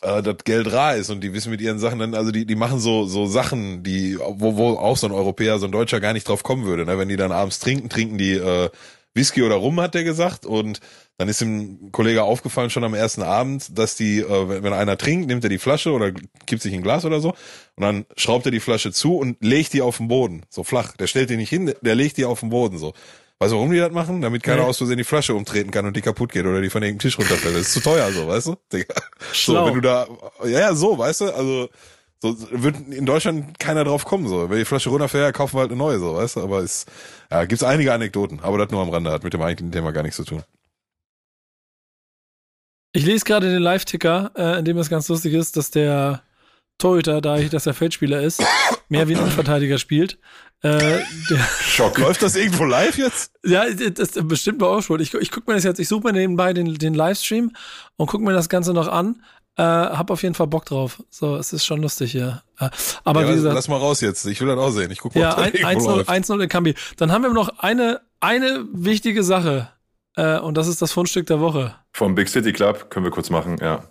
[0.03, 2.57] äh, dass Geld rar ist und die wissen mit ihren Sachen dann, also die, die
[2.57, 6.13] machen so, so Sachen, die, wo, wo auch so ein Europäer, so ein Deutscher gar
[6.13, 6.99] nicht drauf kommen würde, ne?
[6.99, 8.71] Wenn die dann abends trinken, trinken die, äh,
[9.17, 10.47] Whisky oder Rum, hat der gesagt.
[10.47, 10.81] Und
[11.19, 15.27] dann ist dem Kollege aufgefallen schon am ersten Abend, dass die, äh, wenn einer trinkt,
[15.29, 16.13] nimmt er die Flasche oder
[16.47, 19.73] kippt sich ein Glas oder so und dann schraubt er die Flasche zu und legt
[19.73, 20.97] die auf den Boden, so flach.
[20.97, 22.93] Der stellt die nicht hin, der legt die auf den Boden so.
[23.39, 24.23] Weißt du, warum die das machen?
[24.23, 24.69] Damit keiner Nee.
[24.69, 27.19] aus Versehen die Flasche umtreten kann und die kaputt geht oder die von irgendeinem Tisch
[27.19, 27.55] runterfällt.
[27.55, 28.57] Das ist zu teuer, so, weißt du?
[28.73, 28.95] Digga.
[29.33, 30.07] So, wenn du da,
[30.45, 31.69] ja, ja, so, weißt du, also,
[32.33, 34.49] so wird in Deutschland keiner drauf kommen, so.
[34.51, 36.87] Wenn die Flasche runterfällt, ja, kaufen wir halt eine neue, so, weißt du, aber es,
[37.31, 40.03] ja, gibt's einige Anekdoten, aber das nur am Rande hat mit dem eigentlichen Thema gar
[40.03, 40.43] nichts zu tun.
[42.93, 46.23] Ich lese gerade den Live-Ticker, äh, in dem es ganz lustig ist, dass der
[46.79, 48.43] Torhüter, da ich, dass er Feldspieler ist,
[48.89, 50.19] mehr wie ein Innenverteidiger spielt.
[50.63, 51.01] Äh,
[51.31, 51.99] der, Schock.
[51.99, 53.33] Läuft das irgendwo live jetzt?
[53.45, 55.03] ja, das ist bestimmt bei Aufsport.
[55.03, 57.53] Ich, gu- ich gucke mir das jetzt, ich suche mir nebenbei den, den Livestream
[57.97, 59.23] und gucke mir das Ganze noch an.
[59.59, 61.03] Äh, hab auf jeden Fall Bock drauf.
[61.11, 62.43] So, es ist schon lustig hier.
[62.59, 62.69] Äh,
[63.05, 64.27] aber ja, wie lass, gesagt, lass mal raus jetzt.
[64.27, 64.91] Ich will das auch sehen.
[64.91, 66.11] Ich guck mal, Ja, ob das ein- irgendwo 1-0 läuft.
[66.11, 66.75] 1-0 in Kambi.
[66.99, 69.69] Dann haben wir noch eine, eine wichtige Sache.
[70.17, 71.75] Äh, und das ist das Fundstück der Woche.
[71.93, 73.83] Vom Big City Club können wir kurz machen, ja.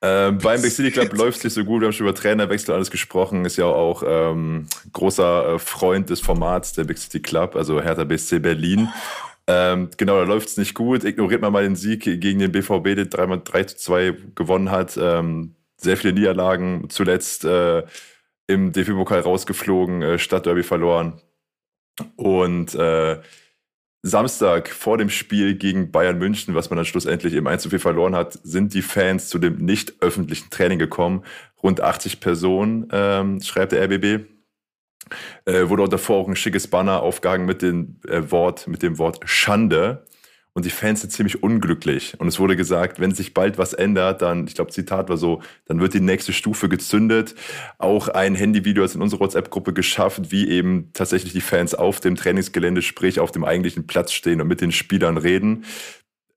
[0.00, 1.80] Äh, beim Big City Club läuft es nicht so gut.
[1.80, 3.44] Wir haben schon über Trainerwechsel alles gesprochen.
[3.46, 8.04] Ist ja auch ähm, großer äh, Freund des Formats der Big City Club, also Hertha
[8.04, 8.88] BSC Berlin.
[9.46, 11.04] Ähm, genau, da läuft es nicht gut.
[11.04, 14.96] Ignoriert man mal den Sieg gegen den BVB, der 3, 3 zu 2 gewonnen hat.
[14.96, 17.84] Ähm, sehr viele Niederlagen, zuletzt äh,
[18.46, 21.20] im DFB-Pokal rausgeflogen, äh, Stadtderby verloren.
[22.16, 23.20] Und äh,
[24.02, 27.80] Samstag vor dem Spiel gegen Bayern München, was man dann schlussendlich im 1 zu 4
[27.80, 31.24] verloren hat, sind die Fans zu dem nicht öffentlichen Training gekommen.
[31.62, 34.26] Rund 80 Personen, ähm, schreibt der RBB.
[35.44, 38.98] Äh, wurde auch davor auch ein schickes Banner aufgehangen mit dem äh, Wort, mit dem
[38.98, 40.04] Wort Schande.
[40.56, 42.14] Und die Fans sind ziemlich unglücklich.
[42.18, 45.42] Und es wurde gesagt, wenn sich bald was ändert, dann, ich glaube, Zitat war so,
[45.66, 47.34] dann wird die nächste Stufe gezündet.
[47.78, 52.14] Auch ein Handyvideo ist in unserer WhatsApp-Gruppe geschafft, wie eben tatsächlich die Fans auf dem
[52.14, 55.64] Trainingsgelände, sprich auf dem eigentlichen Platz stehen und mit den Spielern reden.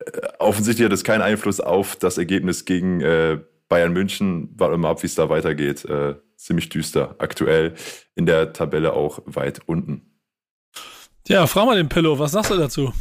[0.00, 0.10] Äh,
[0.40, 3.38] offensichtlich hat es keinen Einfluss auf das Ergebnis gegen äh,
[3.68, 4.48] Bayern München.
[4.56, 5.86] Warten wir mal ab, wie es da weitergeht.
[6.38, 7.16] Ziemlich düster.
[7.18, 7.74] Aktuell
[8.14, 10.18] in der Tabelle auch weit unten.
[11.26, 12.94] Ja, frag mal den Pillow, was sagst du dazu?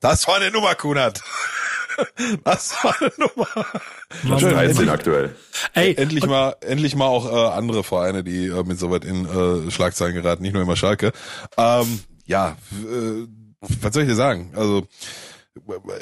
[0.00, 1.22] Das war eine Nummer, Kunert.
[2.44, 3.48] Das war eine Nummer.
[4.22, 5.34] Endlich- 13 aktuell.
[5.74, 9.26] Ey, endlich mal, endlich mal auch äh, andere Vereine, die äh, mit so weit in
[9.26, 11.12] äh, Schlagzeilen geraten, nicht nur immer Schalke.
[11.56, 13.26] Ähm, ja, äh,
[13.80, 14.52] was soll ich dir sagen?
[14.54, 14.86] Also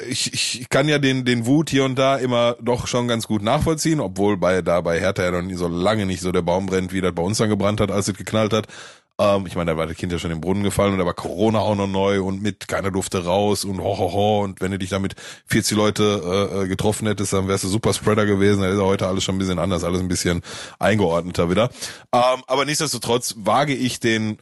[0.07, 3.41] ich, ich kann ja den den Wut hier und da immer doch schon ganz gut
[3.41, 6.67] nachvollziehen, obwohl bei da bei Hertha ja noch nie so lange nicht so der Baum
[6.67, 8.67] brennt, wie das bei uns dann gebrannt hat, als es geknallt hat.
[9.19, 11.13] Ähm, ich meine, da war das Kind ja schon im Brunnen gefallen und da war
[11.13, 14.43] Corona auch noch neu und mit keiner durfte raus und ho, ho, ho.
[14.43, 15.15] Und wenn du dich da mit
[15.47, 18.61] 40 Leute äh, äh, getroffen hättest, dann wärst du super Spreader gewesen.
[18.61, 20.43] Da ist ja heute alles schon ein bisschen anders, alles ein bisschen
[20.77, 21.69] eingeordneter wieder.
[22.13, 24.37] Ähm, aber nichtsdestotrotz wage ich den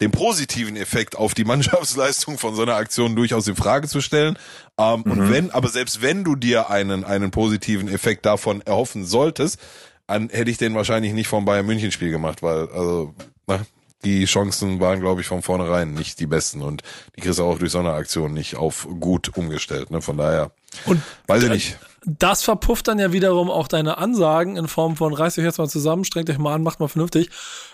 [0.00, 4.38] den positiven Effekt auf die Mannschaftsleistung von so einer Aktion durchaus in Frage zu stellen.
[4.78, 5.12] Ähm, mhm.
[5.12, 9.58] Und wenn, aber selbst wenn du dir einen, einen positiven Effekt davon erhoffen solltest,
[10.06, 13.14] dann hätte ich den wahrscheinlich nicht vom Bayern München Spiel gemacht, weil, also,
[13.46, 13.60] na,
[14.04, 16.82] die Chancen waren, glaube ich, von vornherein nicht die besten und
[17.16, 19.90] die kriegst du auch durch so eine Aktion nicht auf gut umgestellt.
[19.90, 20.00] Ne?
[20.00, 20.52] Von daher,
[20.86, 21.78] und weiß ich nicht.
[22.06, 25.68] Das verpufft dann ja wiederum auch deine Ansagen in Form von reißt euch jetzt mal
[25.68, 27.28] zusammen, strengt euch mal an, macht mal vernünftig.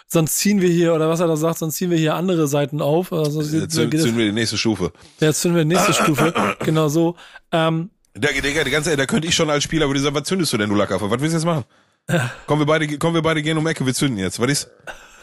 [0.09, 2.81] Sonst ziehen wir hier, oder was er da sagt, sonst ziehen wir hier andere Seiten
[2.81, 3.13] auf.
[3.13, 4.93] Also, jetzt zünden wir die nächste Stufe.
[5.19, 6.33] Jetzt zünden wir die nächste Stufe.
[6.61, 7.17] Genau so.
[7.51, 10.53] Ähm, der, der, der ganze, da könnte ich schon als Spieler würde sagen, was zündest
[10.53, 11.11] du denn, du Lackaffe?
[11.11, 11.65] Was willst du jetzt machen?
[12.47, 14.39] Kommen wir beide, kommen wir beide gehen um Ecke, wir zünden jetzt.
[14.39, 14.71] Was ist?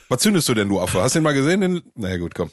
[0.10, 1.02] Was zündest du denn, du Affe?
[1.02, 1.62] Hast du den mal gesehen?
[1.62, 1.82] Den?
[1.96, 2.52] Naja, gut, komm.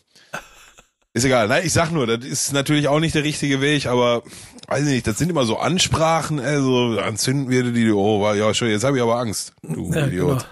[1.12, 1.48] Ist egal.
[1.48, 4.22] Nein, ich sag nur, das ist natürlich auch nicht der richtige Weg, aber
[4.68, 8.68] weiß ich nicht, das sind immer so Ansprachen, also anzünden wir die, oh, ja, schon,
[8.68, 10.38] jetzt habe ich aber Angst, du ja, Idiot.
[10.38, 10.44] Genau.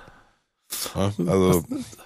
[0.95, 1.65] Ja, also,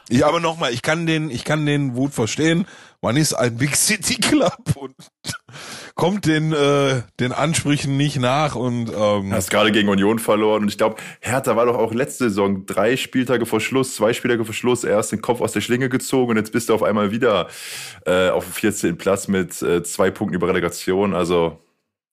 [0.08, 2.66] ich aber nochmal, ich kann den, ich kann den Wut verstehen.
[3.00, 4.94] Man ist ein Big City Club und
[5.96, 10.68] kommt den, äh, den Ansprüchen nicht nach und ähm, hast gerade gegen Union verloren und
[10.68, 14.54] ich glaube, Hertha war doch auch letzte Saison drei Spieltage vor Schluss, zwei Spieltage vor
[14.54, 17.48] Schluss erst den Kopf aus der Schlinge gezogen und jetzt bist du auf einmal wieder
[18.06, 18.96] äh, auf dem 14.
[18.96, 21.14] Platz mit äh, zwei Punkten über Relegation.
[21.14, 21.58] Also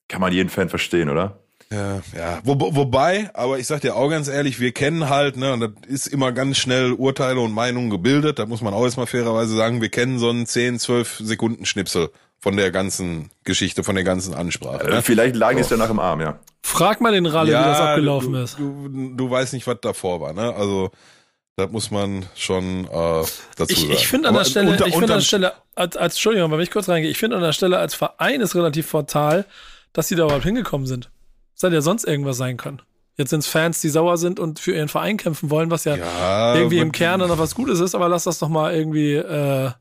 [0.07, 1.39] kann man jeden Fan verstehen, oder?
[1.71, 2.39] Ja, ja.
[2.43, 5.71] Wo, wobei, aber ich sag dir auch ganz ehrlich, wir kennen halt, ne, und das
[5.87, 9.79] ist immer ganz schnell Urteile und Meinungen gebildet, da muss man auch erstmal fairerweise sagen,
[9.79, 12.09] wir kennen so einen 10, 12 Sekunden Schnipsel
[12.39, 14.89] von der ganzen Geschichte, von der ganzen Ansprache.
[14.89, 15.01] Ne?
[15.03, 16.39] Vielleicht lagen die es danach im Arm, ja.
[16.63, 18.57] Frag mal den Ralle, ja, wie das abgelaufen du, ist.
[18.57, 20.53] Du, du weißt nicht, was davor war, ne?
[20.55, 20.91] Also
[21.55, 23.33] das muss man schon äh, dazu
[23.67, 23.91] ich, sagen.
[23.91, 26.59] Ich finde an der Stelle, unter, ich finde an der Stelle, als, als Entschuldigung, wenn
[26.61, 29.45] ich kurz reingehe, ich finde an der Stelle als Verein ist relativ fatal,
[29.93, 31.09] dass die da überhaupt hingekommen sind.
[31.59, 32.81] Es hätte ja sonst irgendwas sein können.
[33.17, 35.97] Jetzt sind es Fans, die sauer sind und für ihren Verein kämpfen wollen, was ja,
[35.97, 39.71] ja irgendwie im Kern noch was Gutes ist, aber lass das doch mal irgendwie äh,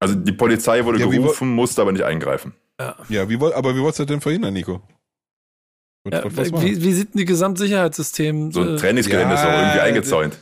[0.00, 2.54] also die Polizei wurde ja, gerufen, musste aber nicht eingreifen.
[2.80, 4.80] Ja, ja wie, aber wie wolltest du das denn verhindern, Nico?
[6.10, 8.52] Ja, wie, wie, sieht denn die Gesamtsicherheitssystem?
[8.52, 10.38] So ein äh, Trainingsgelände ja, ist auch irgendwie eingezäunt.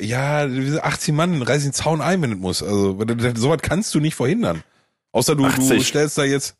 [0.00, 0.46] Ja,
[0.82, 2.62] 18 Mann reißen den Zaun ein, wenn es muss.
[2.62, 2.98] Also
[3.34, 4.62] sowas kannst du nicht verhindern.
[5.12, 6.56] Außer du, du stellst da jetzt.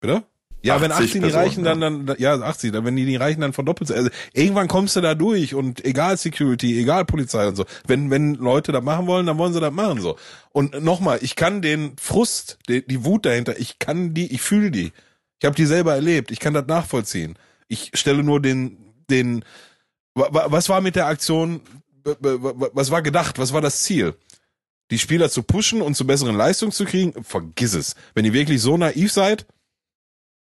[0.00, 0.24] Bitte?
[0.62, 3.52] Ja, wenn 18 die reichen, dann, dann, ja, 80, dann, wenn die nicht reichen, dann
[3.52, 7.64] verdoppelt Also, irgendwann kommst du da durch und egal Security, egal Polizei und so.
[7.86, 10.16] Wenn, wenn Leute das machen wollen, dann wollen sie das machen, so.
[10.50, 14.70] Und nochmal, ich kann den Frust, die, die Wut dahinter, ich kann die, ich fühle
[14.70, 14.92] die.
[15.38, 17.38] Ich habe die selber erlebt, ich kann das nachvollziehen.
[17.68, 18.78] Ich stelle nur den,
[19.10, 19.44] den,
[20.14, 21.60] was war mit der Aktion,
[22.02, 24.14] was war gedacht, was war das Ziel?
[24.90, 27.24] Die Spieler zu pushen und zu besseren Leistungen zu kriegen?
[27.24, 27.96] Vergiss es.
[28.14, 29.46] Wenn ihr wirklich so naiv seid,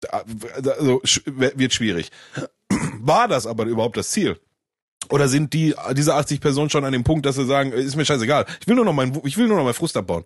[0.09, 2.11] also wird schwierig.
[2.99, 4.39] War das aber überhaupt das Ziel?
[5.09, 8.05] Oder sind die, diese 80 Personen schon an dem Punkt, dass sie sagen, ist mir
[8.05, 8.45] scheißegal.
[8.59, 10.25] Ich will nur noch mein, ich will nur noch meinen Frust abbauen.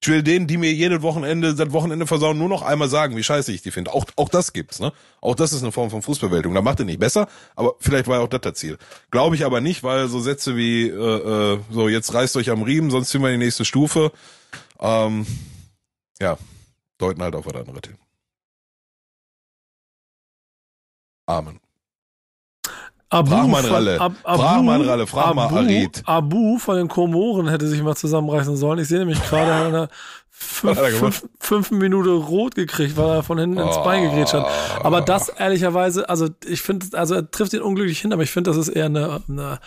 [0.00, 3.24] Ich will denen, die mir jedes Wochenende, seit Wochenende versauen, nur noch einmal sagen, wie
[3.24, 3.92] scheiße ich die finde.
[3.92, 4.92] Auch, auch das gibt's, ne?
[5.20, 6.54] Auch das ist eine Form von Frustbewältigung.
[6.54, 8.78] Da macht er nicht besser, aber vielleicht war ja auch das das Ziel.
[9.10, 12.62] Glaube ich aber nicht, weil so Sätze wie, äh, äh, so, jetzt reißt euch am
[12.62, 14.12] Riemen, sonst ziehen wir in die nächste Stufe,
[14.78, 15.26] ähm,
[16.20, 16.38] ja,
[16.98, 17.96] deuten halt auf was anderes hin.
[21.28, 21.60] Amen.
[23.10, 24.00] Abu frag mal Ralle.
[24.00, 26.02] Ab, Abu, frag mal Ralle, frag Abu, mal Arid.
[26.06, 28.78] Abu von den Komoren hätte sich mal zusammenreißen sollen.
[28.78, 29.88] Ich sehe nämlich gerade, er hat eine
[30.30, 34.46] fünf, fünf, fünf Minute rot gekriegt, weil er von hinten ins Bein gegrätscht hat.
[34.82, 38.50] Aber das ehrlicherweise, also ich finde, also er trifft ihn unglücklich hin, aber ich finde,
[38.50, 39.58] das ist eher eine, eine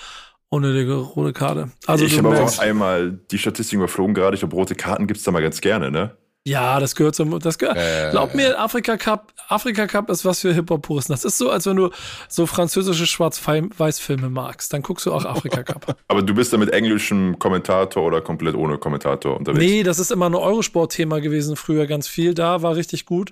[0.49, 1.71] unnötige rote Karte.
[1.85, 4.35] Also ich habe auch einmal die Statistik überflogen gerade.
[4.35, 6.15] Ich glaube, rote Karten gibt's da mal ganz gerne, ne?
[6.43, 7.77] Ja, das gehört zum, das gehört.
[7.77, 11.13] Äh, glaub mir, Afrika Cup, Afrika Cup ist was für Hip-Hop-Puristen.
[11.13, 11.91] Das ist so, als wenn du
[12.29, 14.73] so französische Schwarz-Weiß-Filme magst.
[14.73, 15.97] Dann guckst du auch Afrika Cup.
[16.07, 19.63] Aber du bist da mit englischem Kommentator oder komplett ohne Kommentator unterwegs?
[19.63, 22.33] Nee, das ist immer ein Eurosport-Thema gewesen früher ganz viel.
[22.33, 23.31] Da war richtig gut.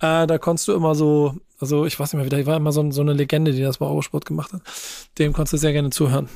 [0.00, 2.88] Äh, da konntest du immer so, also ich weiß nicht mehr wieder, war immer so,
[2.92, 4.62] so eine Legende, die das bei Eurosport gemacht hat.
[5.18, 6.28] Dem konntest du sehr gerne zuhören.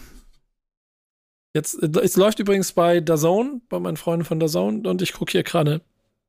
[1.55, 5.45] Jetzt, es läuft übrigens bei DAZN, bei meinen Freunden von DAZN und ich gucke hier
[5.45, 5.81] gerade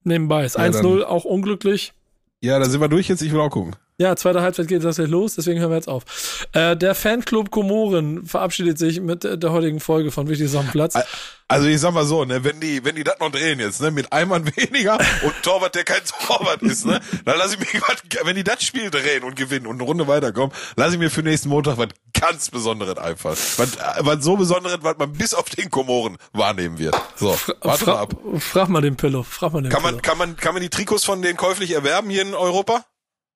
[0.04, 0.46] nebenbei.
[0.46, 1.94] Ist ja, 1-0 auch unglücklich.
[2.42, 3.22] Ja, da sind wir durch jetzt.
[3.22, 3.76] Ich will auch gucken.
[4.02, 6.48] Ja, zweite Halbzeit geht das jetzt los, deswegen hören wir jetzt auf.
[6.54, 10.96] Äh, der Fanclub Komoren verabschiedet sich mit der heutigen Folge von Wichtig am Platz.
[11.50, 13.92] Also ich sag mal so, ne, wenn die, wenn die das noch drehen jetzt, ne,
[13.92, 17.82] mit einem Mann weniger und Torwart, der kein Torwart ist, ne, dann lass ich mir,
[18.24, 21.22] wenn die das Spiel drehen und gewinnen und eine Runde weiterkommen, lass ich mir für
[21.22, 21.90] nächsten Montag was
[22.20, 23.32] ganz Besonderes einfach.
[23.58, 26.96] Was, was so Besonderes, was man bis auf den Komoren wahrnehmen wird.
[27.16, 27.30] So,
[27.62, 28.14] warte mal Fra ab.
[28.40, 29.24] frag mal den Pillow.
[29.24, 30.02] Frag mal den Kann man, Pillow.
[30.02, 32.86] kann man, kann man die Trikots von denen käuflich erwerben hier in Europa?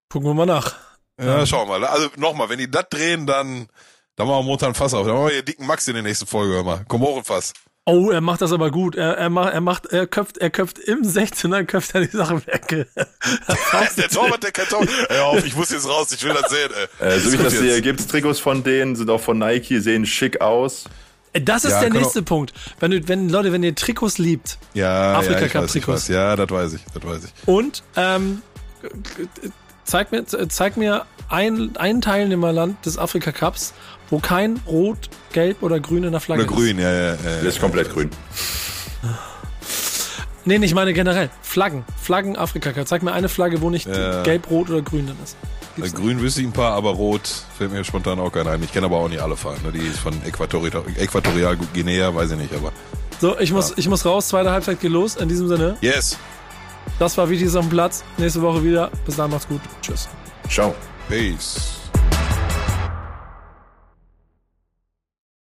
[0.09, 0.75] Gucken wir mal nach.
[1.19, 1.87] Ja, schauen wir mal.
[1.87, 3.67] Also nochmal, wenn die das drehen, dann,
[4.15, 5.05] dann machen wir Montag ein Fass auf.
[5.05, 6.83] Dann machen wir hier dicken Max in der nächsten Folge, hör mal.
[6.87, 7.53] Komorenfass.
[7.85, 8.95] Oh, er macht das aber gut.
[8.95, 12.45] Er, er macht, er macht, er köpft, er köpft im 16er, köpft er die Sache
[12.47, 12.87] weg.
[13.97, 14.89] der Torwart, der kann Torwart.
[15.09, 16.69] Hör auf, ich muss jetzt raus, ich will das sehen,
[16.99, 17.07] ey.
[17.07, 20.05] Äh, so wie ich das sehe, gibt's Trikots von denen, sind auch von Nike, sehen
[20.05, 20.85] schick aus.
[21.33, 22.53] Das ist Ja, der nächste Punkt.
[22.79, 26.01] Wenn du, wenn, Leute, wenn ihr Trikots liebt Ja, Afrika ja, Cup weiß, Trikots.
[26.03, 26.07] weiß.
[26.15, 27.47] Ja, das weiß ich, das weiß ich.
[27.47, 28.41] und, ähm,
[29.83, 33.73] zeig mir, zeig mir ein, ein Teilnehmerland des Afrika Cups,
[34.09, 36.57] wo kein Rot, Gelb oder Grün in der Flagge Oder ist.
[36.57, 37.15] grün, ja, ja, ja.
[37.15, 38.09] Der ist komplett grün.
[40.45, 41.29] Nee, ich meine generell.
[41.41, 41.85] Flaggen.
[42.01, 42.85] Flaggen Afrika Cup.
[42.87, 44.23] Zeig mir eine Flagge, wo nicht Ja.
[44.23, 45.37] Gelb, Rot oder Grün drin ist.
[45.77, 47.21] Bei Gibt's Grün wüsste ich ein paar, aber Rot
[47.57, 48.61] fällt mir spontan auch keiner ein.
[48.61, 49.63] Ich kenne aber auch nicht alle Fahnen.
[49.63, 49.71] Ne?
[49.71, 52.73] Die ist von Äquatorial, Äquatorial Guinea, weiß ich nicht, aber.
[53.21, 54.27] So, ich muss, ich muss raus.
[54.27, 55.15] Zweite Halbzeit geht los.
[55.15, 56.17] In diesem Sinne, Yes.
[56.99, 58.03] Das war Wichtiges auf dem Platz.
[58.17, 58.91] Nächste Woche wieder.
[59.05, 59.61] Bis dann, macht's gut.
[59.81, 60.09] Tschüss.
[60.49, 60.73] Ciao.
[61.07, 61.82] Peace.